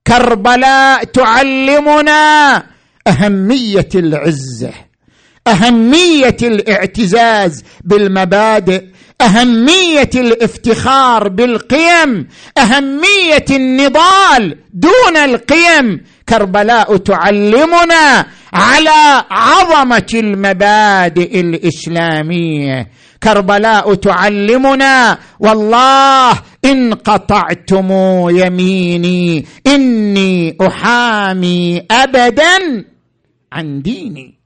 [0.06, 2.62] كربلاء تعلمنا
[3.06, 4.72] أهمية العزه
[5.46, 8.84] أهمية الاعتزاز بالمبادئ
[9.20, 12.28] أهمية الافتخار بالقيم
[12.58, 22.90] أهمية النضال دون القيم كربلاء تعلمنا على عظمة المبادئ الإسلامية.
[23.22, 26.32] كربلاء تعلمنا والله
[26.64, 27.88] إن قطعتم
[28.30, 32.84] يميني إني أحامي ابدا
[33.52, 34.37] عن ديني.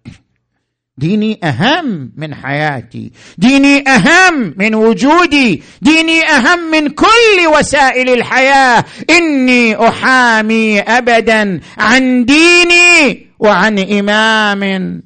[0.98, 8.84] ديني أهم من حياتي ديني أهم من وجودي ديني أهم من كل وسائل الحياة.
[9.10, 15.02] إني أحامي ابدا عن ديني وعن إمام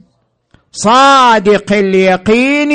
[0.73, 2.73] صادق اليقين.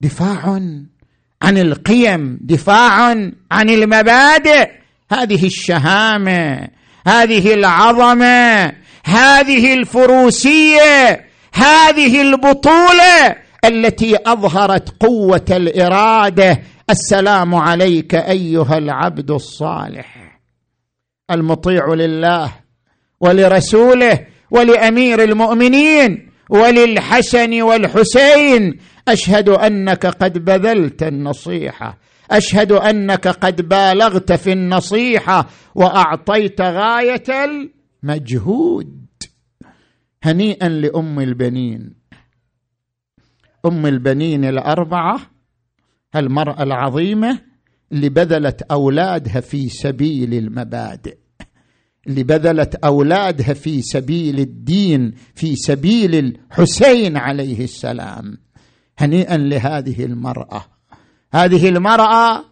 [0.00, 0.60] دفاع
[1.42, 3.14] عن القيم دفاع
[3.50, 4.70] عن المبادئ.
[5.12, 6.68] هذه الشهامة
[7.06, 8.72] هذه العظمة.
[9.04, 11.24] هذه الفروسية
[11.54, 16.62] هذه البطولة التي أظهرت قوة الإرادة.
[16.90, 20.38] السلام عليك أيها العبد الصالح.
[21.30, 22.52] المطيع لله
[23.20, 28.78] ولرسوله ولأمير المؤمنين وللحسن والحسين.
[29.08, 31.98] أشهد أنك قد بذلت النصيحة.
[32.30, 37.22] أشهد أنك قد بالغت في النصيحة وأعطيت غاية
[38.04, 38.98] المجهود
[40.22, 41.94] هنيئا لأم البنين.
[43.66, 45.20] أم البنين الأربعة
[46.16, 47.38] المرأة العظيمة
[47.92, 51.16] اللي بذلت أولادها في سبيل المبادئ
[52.06, 58.38] اللي بذلت أولادها في سبيل الدين في سبيل الحسين عليه السلام.
[58.98, 60.64] هنيئا لهذه المرأة.
[61.32, 62.44] هذه المرأة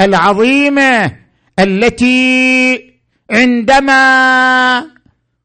[0.00, 1.16] العظيمة
[1.58, 2.92] التي
[3.30, 4.91] عندما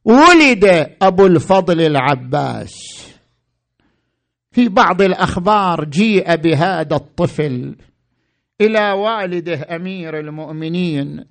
[0.07, 2.73] ولد أبو الفضل العباس.
[4.51, 7.75] في بعض الأخبار جيء بهذا الطفل
[8.61, 11.25] إلى والده أمير المؤمنين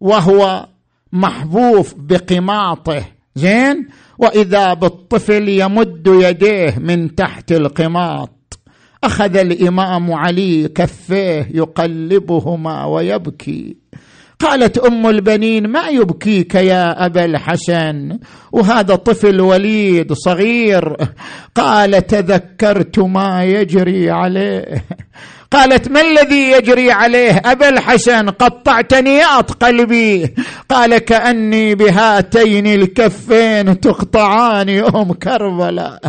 [0.00, 0.68] وهو
[1.12, 3.04] محبوف بقماطه.
[3.34, 3.88] زين؟
[4.18, 8.58] وإذا بالطفل يمد يديه من تحت القماط
[9.04, 13.76] أخذ الإمام علي كفيه يقلبهما ويبكي.
[14.44, 18.18] قالت أم البنين ما يبكيك يا أبا الحسن؟
[18.52, 20.96] وهذا طفل وليد صغير.
[21.54, 24.84] قال تذكرت ما يجري عليه.
[25.54, 30.34] قالت ما الذي يجري عليه؟ أبا الحسن قطعت نياط قلبي.
[30.70, 36.00] قال كأني بهاتين الكفين تقطعان ام كربلاء.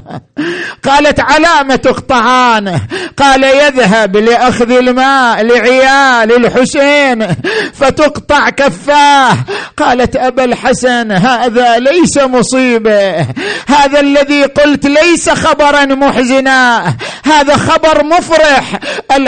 [0.84, 2.80] قالت على ما تقطعان.
[3.18, 7.28] قال يذهب لأخذ الماء لعيال الحسين
[7.74, 9.38] فتقطع كفاه.
[9.78, 13.20] قالت أبا الحسن هذا ليس مصيبة.
[13.68, 16.94] هذا الذي قلت ليس خبرا محزنا.
[17.26, 18.80] هذا خبر مفرح.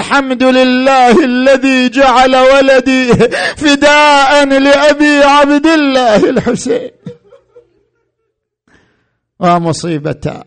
[0.08, 3.14] الحمد لله الذي جعل ولدي
[3.58, 6.92] فداء لأبي عبد الله الحسين.
[9.40, 10.42] ومصيبته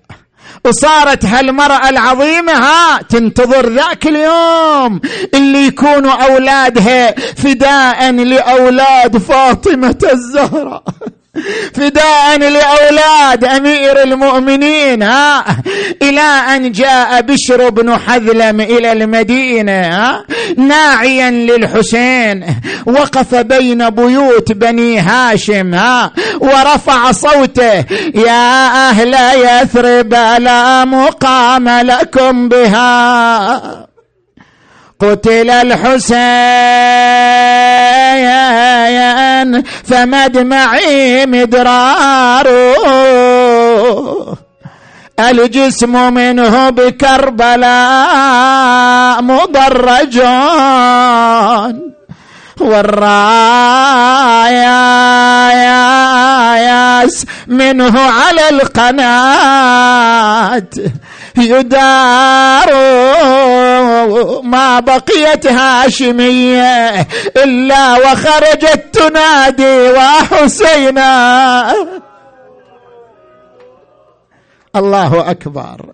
[0.64, 5.00] وصارت هالمرأة العظيمة ها تنتظر ذاك اليوم
[5.34, 10.84] اللي يكونوا أولادها فداء لأولاد فاطمة الزهراء.
[11.74, 15.44] فداء لأولاد أمير المؤمنين ها؟
[16.02, 20.24] إلى أن جاء بشر بن حذلم إلى المدينة ها؟
[20.56, 22.46] ناعيا للحسين
[22.86, 27.84] وقف بين بيوت بني هاشم ها؟ ورفع صوته
[28.14, 33.89] يا أهل يثرب لا مقام لكم بها.
[35.00, 36.30] قتل الحسين
[39.84, 42.48] فمدمعي مدرار.
[45.20, 47.70] الجسم منه بكربلاء
[49.22, 50.18] مضرج
[52.60, 53.16] والراياس
[57.46, 59.82] منه على القناة.
[61.40, 62.70] يدار
[64.42, 67.06] ما بقيت هاشمية
[67.36, 71.74] إلا وخرجت تنادي وحسينا.
[74.76, 75.92] الله أكبر.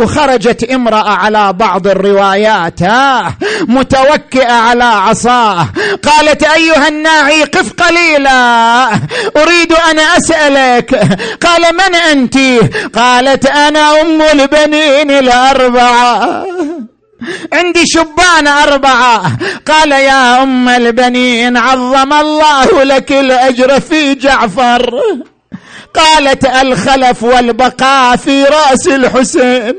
[0.00, 5.66] وخرجت امرأة على بعض الروايات ها متوكئة على عصاه.
[6.02, 8.86] قالت أيها الناعي قف قليلا
[9.36, 10.94] أريد أن أسألك.
[11.46, 12.38] قال من أنت؟
[12.94, 16.46] قالت أنا أم البنين الأربعة.
[17.52, 19.22] عندي شبان أربعة.
[19.66, 24.94] قال يا أم البنين عظم الله لك الأجر في جعفر.
[25.94, 29.74] قالت الخلف والبقاء في رأس الحسين.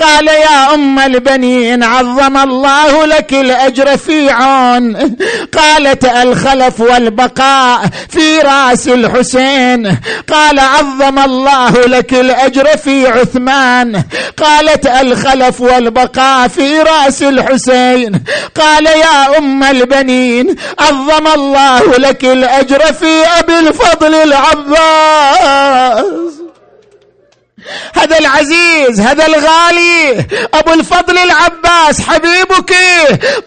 [0.00, 5.16] قال يا أم البنين عظم الله لك الأجر في عون.
[5.58, 9.98] قالت الخلف والبقاء في رأس الحسين.
[10.32, 14.02] قال عظم الله لك الأجر في عثمان.
[14.36, 18.24] قالت الخلف والبقاء في رأس الحسين.
[18.60, 26.04] قال يا أم البنين عظم الله لك الأجر في أبي الفضل العباس.
[27.94, 32.74] هذا العزيز هذا الغالي أبو الفضل العباس حبيبك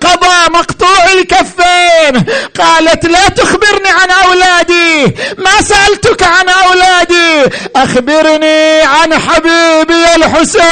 [0.02, 2.26] قضى مقطوع الكفين.
[2.60, 10.64] قالت لا تخبرني عن أولادي ما سألتك عن أولادي أخبرني عن حبيبي الحسين.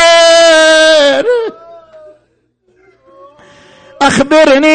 [4.01, 4.71] أخبرني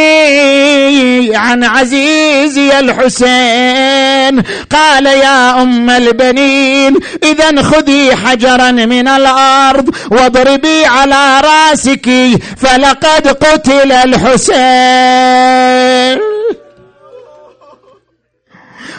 [1.37, 4.43] عن عزيزي الحسين.
[4.73, 12.11] قال يا أم البنين إذا خذي حجرا من الأرض واضربي على رأسك
[12.57, 14.57] فلقد قتل الحسين.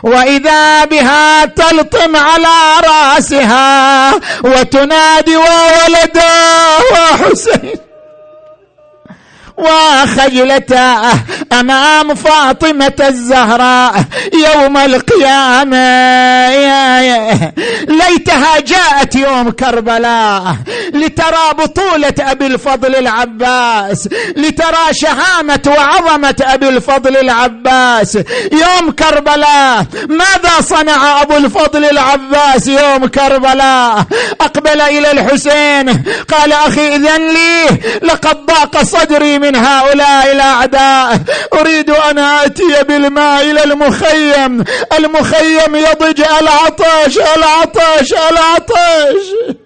[0.03, 4.11] وإذا بها تلطم على رأسها
[4.43, 6.29] وتنادي وولدا
[6.91, 7.86] وحسين.
[9.57, 11.11] وخجلته
[11.59, 14.03] أمام فاطمة الزهراء
[14.33, 15.77] يوم القيامة.
[16.47, 17.51] يا يا
[17.87, 20.55] ليتها جاءت يوم كربلاء
[20.93, 28.15] لترى بطولة أبي الفضل العباس لترى شهامة وعظمة أبي الفضل العباس.
[28.51, 34.05] يوم كربلاء ماذا صنع أبو الفضل العباس يوم كربلاء؟
[34.41, 36.03] أقبل إلى الحسين
[36.33, 37.65] قال أخي إذن لي
[38.03, 41.19] لقد ضاق صدري من من هؤلاء الأعداء.
[41.53, 44.63] أريد أن آتي بالماء إلى المخيم.
[44.97, 49.57] المخيم يضج العطش العطش العطش.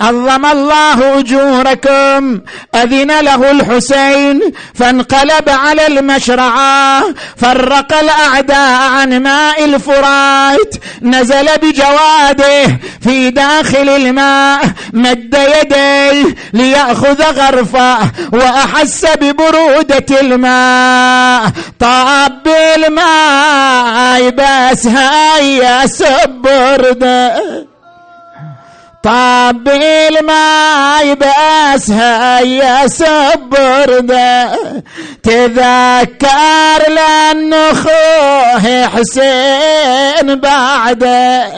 [0.00, 2.40] عظم الله أجوركم
[2.74, 4.40] أذن له الحسين
[4.74, 7.02] فانقلب على المشرعة
[7.36, 14.60] فرق الأعداء عن ماء الفرات نزل بجواده في داخل الماء
[14.92, 17.98] مد يديه ليأخذ غرفه
[18.32, 21.50] وأحس ببرودة الماء.
[21.80, 27.34] طاب بالماء بس هيا سبرده
[29.04, 34.52] طاب الماي بس هيا سبر ده
[35.22, 41.48] تذكر لأن أخوه حسين بعده.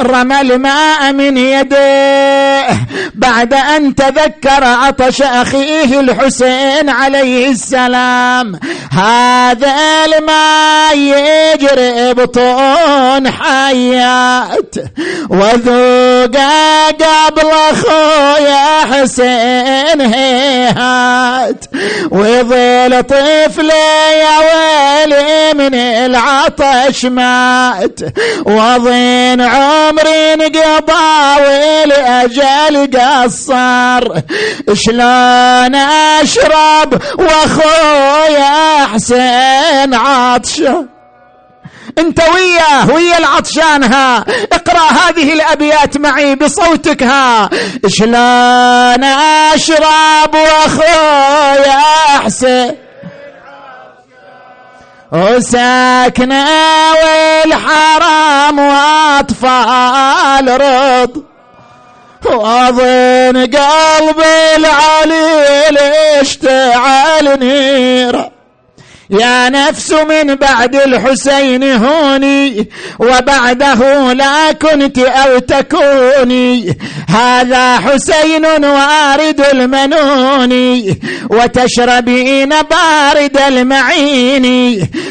[0.00, 2.66] رمى الماء من يده.
[3.14, 8.60] بعد أن تذكر عطش أخيه الحسين عليه السلام
[8.92, 14.74] هذا الماء يجري بطون حيات.
[15.30, 16.36] وذوق
[17.00, 21.64] قبل أخويا حسين هيهات.
[22.10, 23.70] ويظل طفل
[24.20, 28.00] يا ويلي من العطش مات.
[28.44, 34.20] وظن عمر عمري انقضى والاجل قصر.
[34.74, 40.86] شلون اشرب واخويا حسين عطشة؟
[41.98, 47.50] انت وياه ويا العطشان ها اقرأ هذه الابيات معي بصوتك ها.
[47.86, 49.04] شلون
[49.54, 51.80] اشرب واخويا
[52.24, 52.83] حسين؟
[55.14, 56.46] وساكنة
[57.04, 61.22] والحرام وأطفال رض.
[62.24, 64.22] وأظن قلب
[64.56, 65.78] العليل
[66.20, 68.33] اشتعل نيرة.
[69.10, 72.68] يا نفس من بعد الحسين هوني
[72.98, 76.78] وبعده لا كنت أو تكوني.
[77.08, 80.52] هذا حسين وارد المنون
[81.30, 84.44] وتشربين بارد المعين.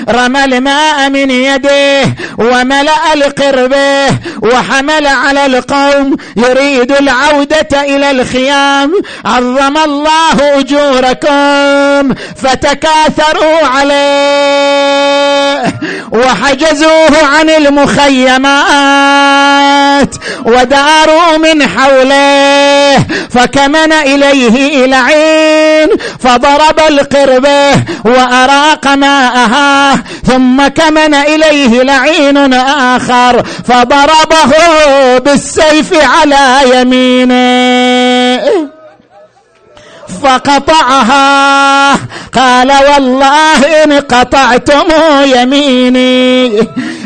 [0.10, 4.07] رمى الماء من يديه وملأ القربه
[4.41, 8.91] وحمل على القوم يريد العودة إلى الخيام.
[9.26, 15.73] عظم الله أجوركم فتكاثروا عليه.
[16.11, 18.53] وحجزوه عن المخيمات
[20.45, 22.97] وداروا من حوله
[23.30, 25.89] فكمن إليه العين
[26.19, 27.72] فضرب القربه
[28.05, 34.53] وأراق ماءها ثم كمن إليه لعين آخر فضربه
[35.18, 38.73] بالسيف على يمينه.
[40.24, 41.94] فقطعها.
[42.36, 44.84] قال والله إن قطعتم
[45.26, 46.60] يميني.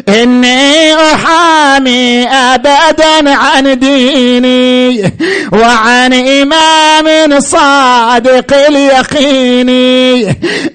[0.09, 5.13] إني أحامي أبدا عن ديني
[5.51, 9.69] وعن إمام صادق اليقين.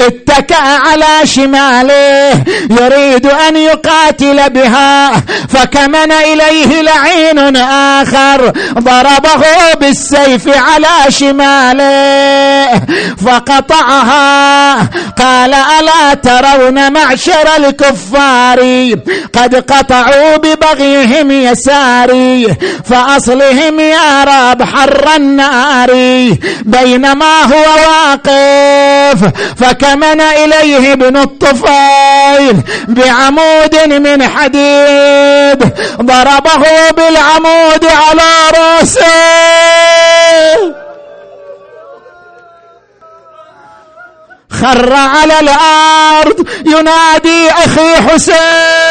[0.00, 5.10] اتكأ على شماله يريد أن يقاتل بها
[5.48, 9.44] فكمن إليه لعين آخر ضربه
[9.80, 12.80] بالسيف على شماله
[13.26, 14.76] فقطعها.
[15.18, 18.62] قال ألا ترون معشر الكفار؟
[19.32, 25.90] قد قطعوا ببغيهم يساري فأصلهم يا رب حر النار.
[26.62, 29.18] بينما هو واقف
[29.56, 35.72] فكمن إليه ابن الطفيل بعمود من حديد.
[36.02, 39.02] ضربه بالعمود على رأسه.
[44.50, 48.81] خر على الأرض ينادي أخي حسين.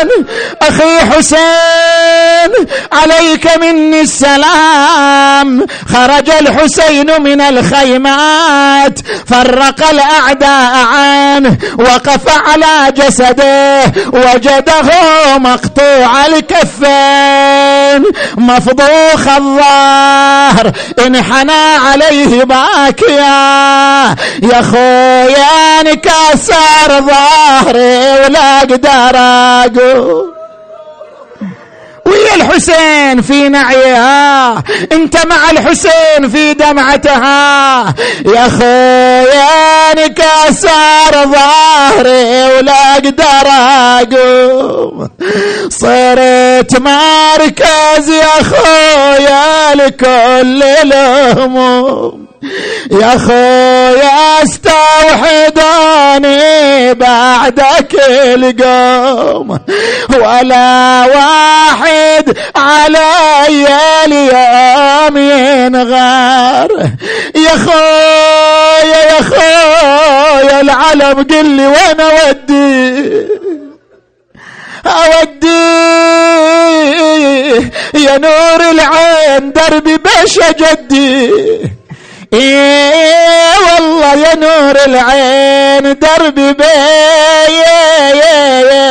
[0.00, 0.39] Amen.
[0.62, 5.66] أخي حسين عليك مني السلام.
[5.94, 13.82] خرج الحسين من الخيمات فرق الأعداء عنه وقف على جسده
[14.12, 14.90] وجده
[15.38, 18.04] مقطوع الكفين.
[18.36, 20.72] مفضوخ الظهر
[21.06, 23.30] انحنى عليه باكيا.
[24.42, 30.39] يا خويا انكسر ظهري ولا أقدر أقول
[32.06, 34.62] ويا الحسين في نعيها.
[34.92, 37.94] انت مع الحسين في دمعتها.
[38.26, 45.08] يا خويا انكسر ظهري ولا أقدر أقوم.
[45.68, 52.29] صرت مركز يا خويا لكل الهموم.
[52.92, 54.42] يا خويا
[55.60, 59.58] استوحدوني بعدك القوم
[60.10, 63.66] ولا واحد علي
[64.04, 66.68] اليوم ينغار.
[67.34, 73.26] يا خويا يا خويا العلم قل لي وين أودي؟
[74.86, 75.60] أودي
[77.94, 81.30] يا نور العين دربي بش جدي
[84.20, 88.36] يا نور العين دربي بي يا يا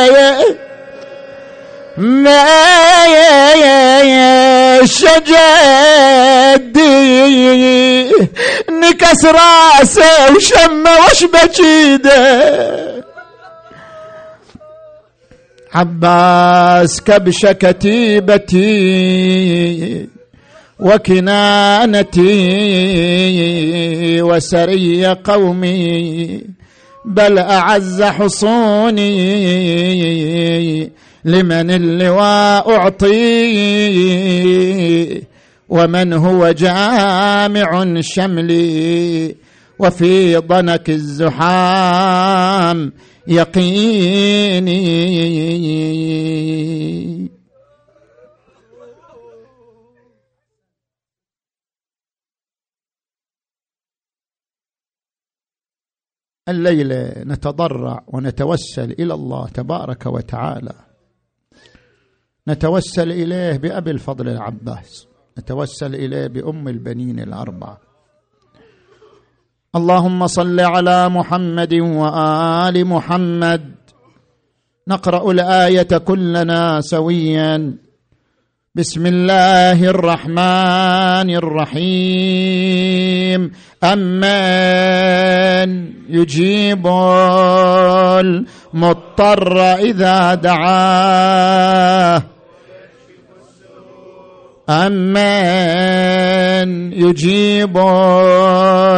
[0.06, 0.38] يا
[1.96, 2.44] ما
[3.06, 5.30] يا يا يا شجدي.
[8.70, 12.20] نكس راسه وشمه وش بجيده.
[15.74, 18.60] عباس كبش كتيبتي
[20.80, 22.22] وكنانتي
[24.22, 26.40] وسري قومي
[27.04, 29.10] بل أعز حصوني
[31.24, 33.10] لمن اللواء أعطي.
[35.68, 39.34] ومن هو جامع شملي
[39.78, 42.92] وفي ضنك الزحام
[43.26, 44.80] يقيني.
[56.50, 60.72] الليلة نتضرع ونتوسل إلى الله تبارك وتعالى.
[62.48, 65.06] نتوسل إليه بأبي الفضل العباس.
[65.38, 67.80] نتوسل إليه بأم البنين الأربعة.
[69.76, 73.74] اللهم صل على محمد وآل محمد.
[74.88, 77.74] نقرأ الآية كلنا سويا.
[78.74, 83.50] بسم الله الرحمن الرحيم.
[83.84, 86.86] أمن يجيب
[88.22, 92.22] المضطر إذا دعاه.
[94.70, 95.18] أمن
[96.92, 97.78] يجيب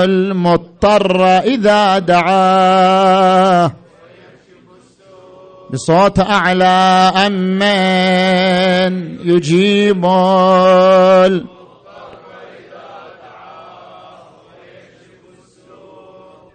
[0.04, 3.72] المضطر إذا دعاه.
[5.72, 10.04] بصوت أعلى أمن يجيب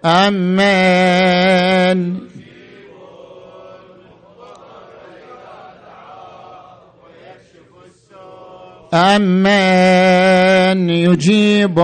[0.06, 2.18] أمن
[8.94, 11.80] أمن يجيب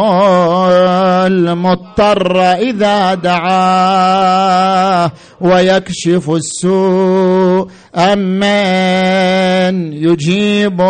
[1.25, 5.11] المضطر إذا دعاه
[5.41, 7.67] ويكشف السوء.
[7.95, 10.81] أمن يجيب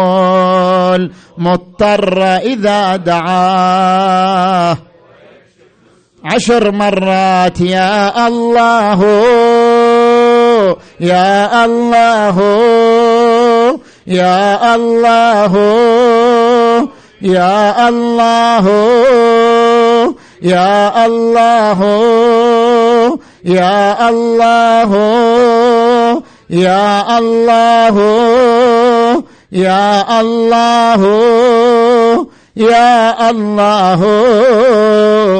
[0.91, 4.77] المضطر إذا دعاه.
[6.25, 9.03] عشر مرات يا الله
[10.99, 12.39] يا الله.
[14.07, 15.53] يا الله
[17.21, 18.65] يا الله
[20.43, 21.79] يا الله
[23.45, 24.91] يا الله
[26.55, 27.95] يا الله
[29.51, 31.03] يا الله
[32.55, 34.01] يا الله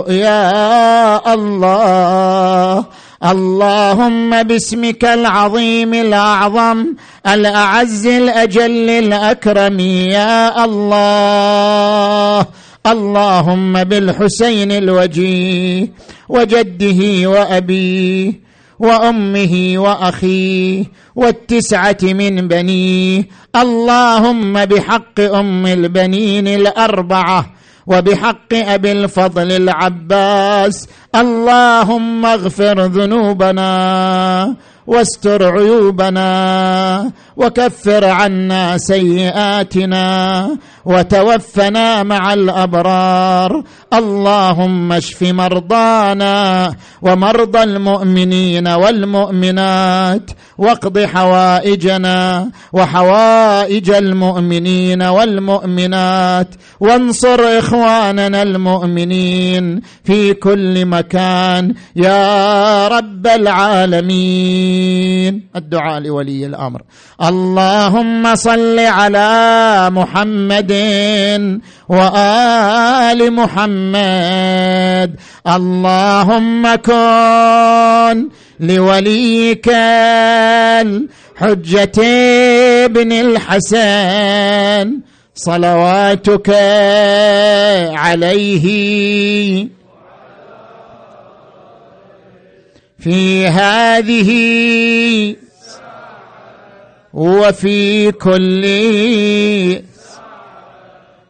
[0.09, 2.85] يا الله
[3.23, 6.85] اللهم باسمك العظيم الأعظم
[7.27, 12.45] الأعز الأجل الأكرم يا الله.
[12.87, 15.87] اللهم بالحسين الوجيه
[16.29, 18.33] وجده وابيه
[18.79, 20.83] وأمه واخيه
[21.15, 27.45] والتسعة من بنيه اللهم بحق أم البنين الأربعة
[27.87, 34.55] وبحق أبي الفضل العباس اللهم اغفر ذنوبنا
[34.87, 43.63] واستر عيوبنا وكفر عنا سيئاتنا وتوفنا مع الأبرار.
[43.93, 56.47] اللهم اشف مرضانا ومرضى المؤمنين والمؤمنات واقض حوائجنا وحوائج المؤمنين والمؤمنات
[56.79, 61.73] وانصر إخواننا المؤمنين في كل مكان.
[61.95, 64.73] يا رب العالمين.
[65.55, 66.81] الدعاء لولي الأمر.
[67.21, 70.72] اللهم صل على محمد
[71.89, 75.15] وآل محمد.
[75.47, 78.29] اللهم كن
[78.59, 79.69] لوليك
[80.81, 82.01] الحجة
[82.85, 84.99] ابن الحسن
[85.35, 86.49] صلواتك
[87.95, 88.63] عليه.
[92.99, 94.29] في هذه
[97.13, 98.63] وفي كل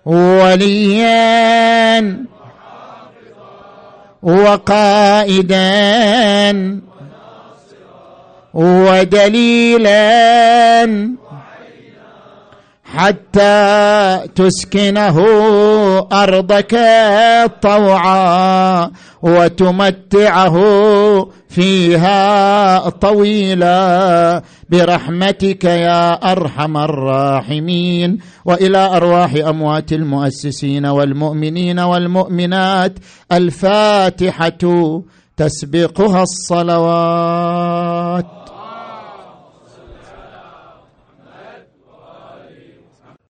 [0.06, 1.94] وليا
[4.24, 5.64] وقائدا
[8.54, 10.04] ودليلا
[12.96, 15.18] حتى تسكنه
[16.12, 16.80] أرضك
[17.62, 18.92] طوعا.
[19.24, 20.56] وتمتعه
[21.50, 28.18] فيها طويلا برحمتك يا أرحم الراحمين.
[28.46, 32.94] وإلى أرواح أموات المؤسسين والمؤمنين والمؤمنات
[33.32, 35.02] الفاتحة
[35.38, 37.64] تسبقها الصلوات.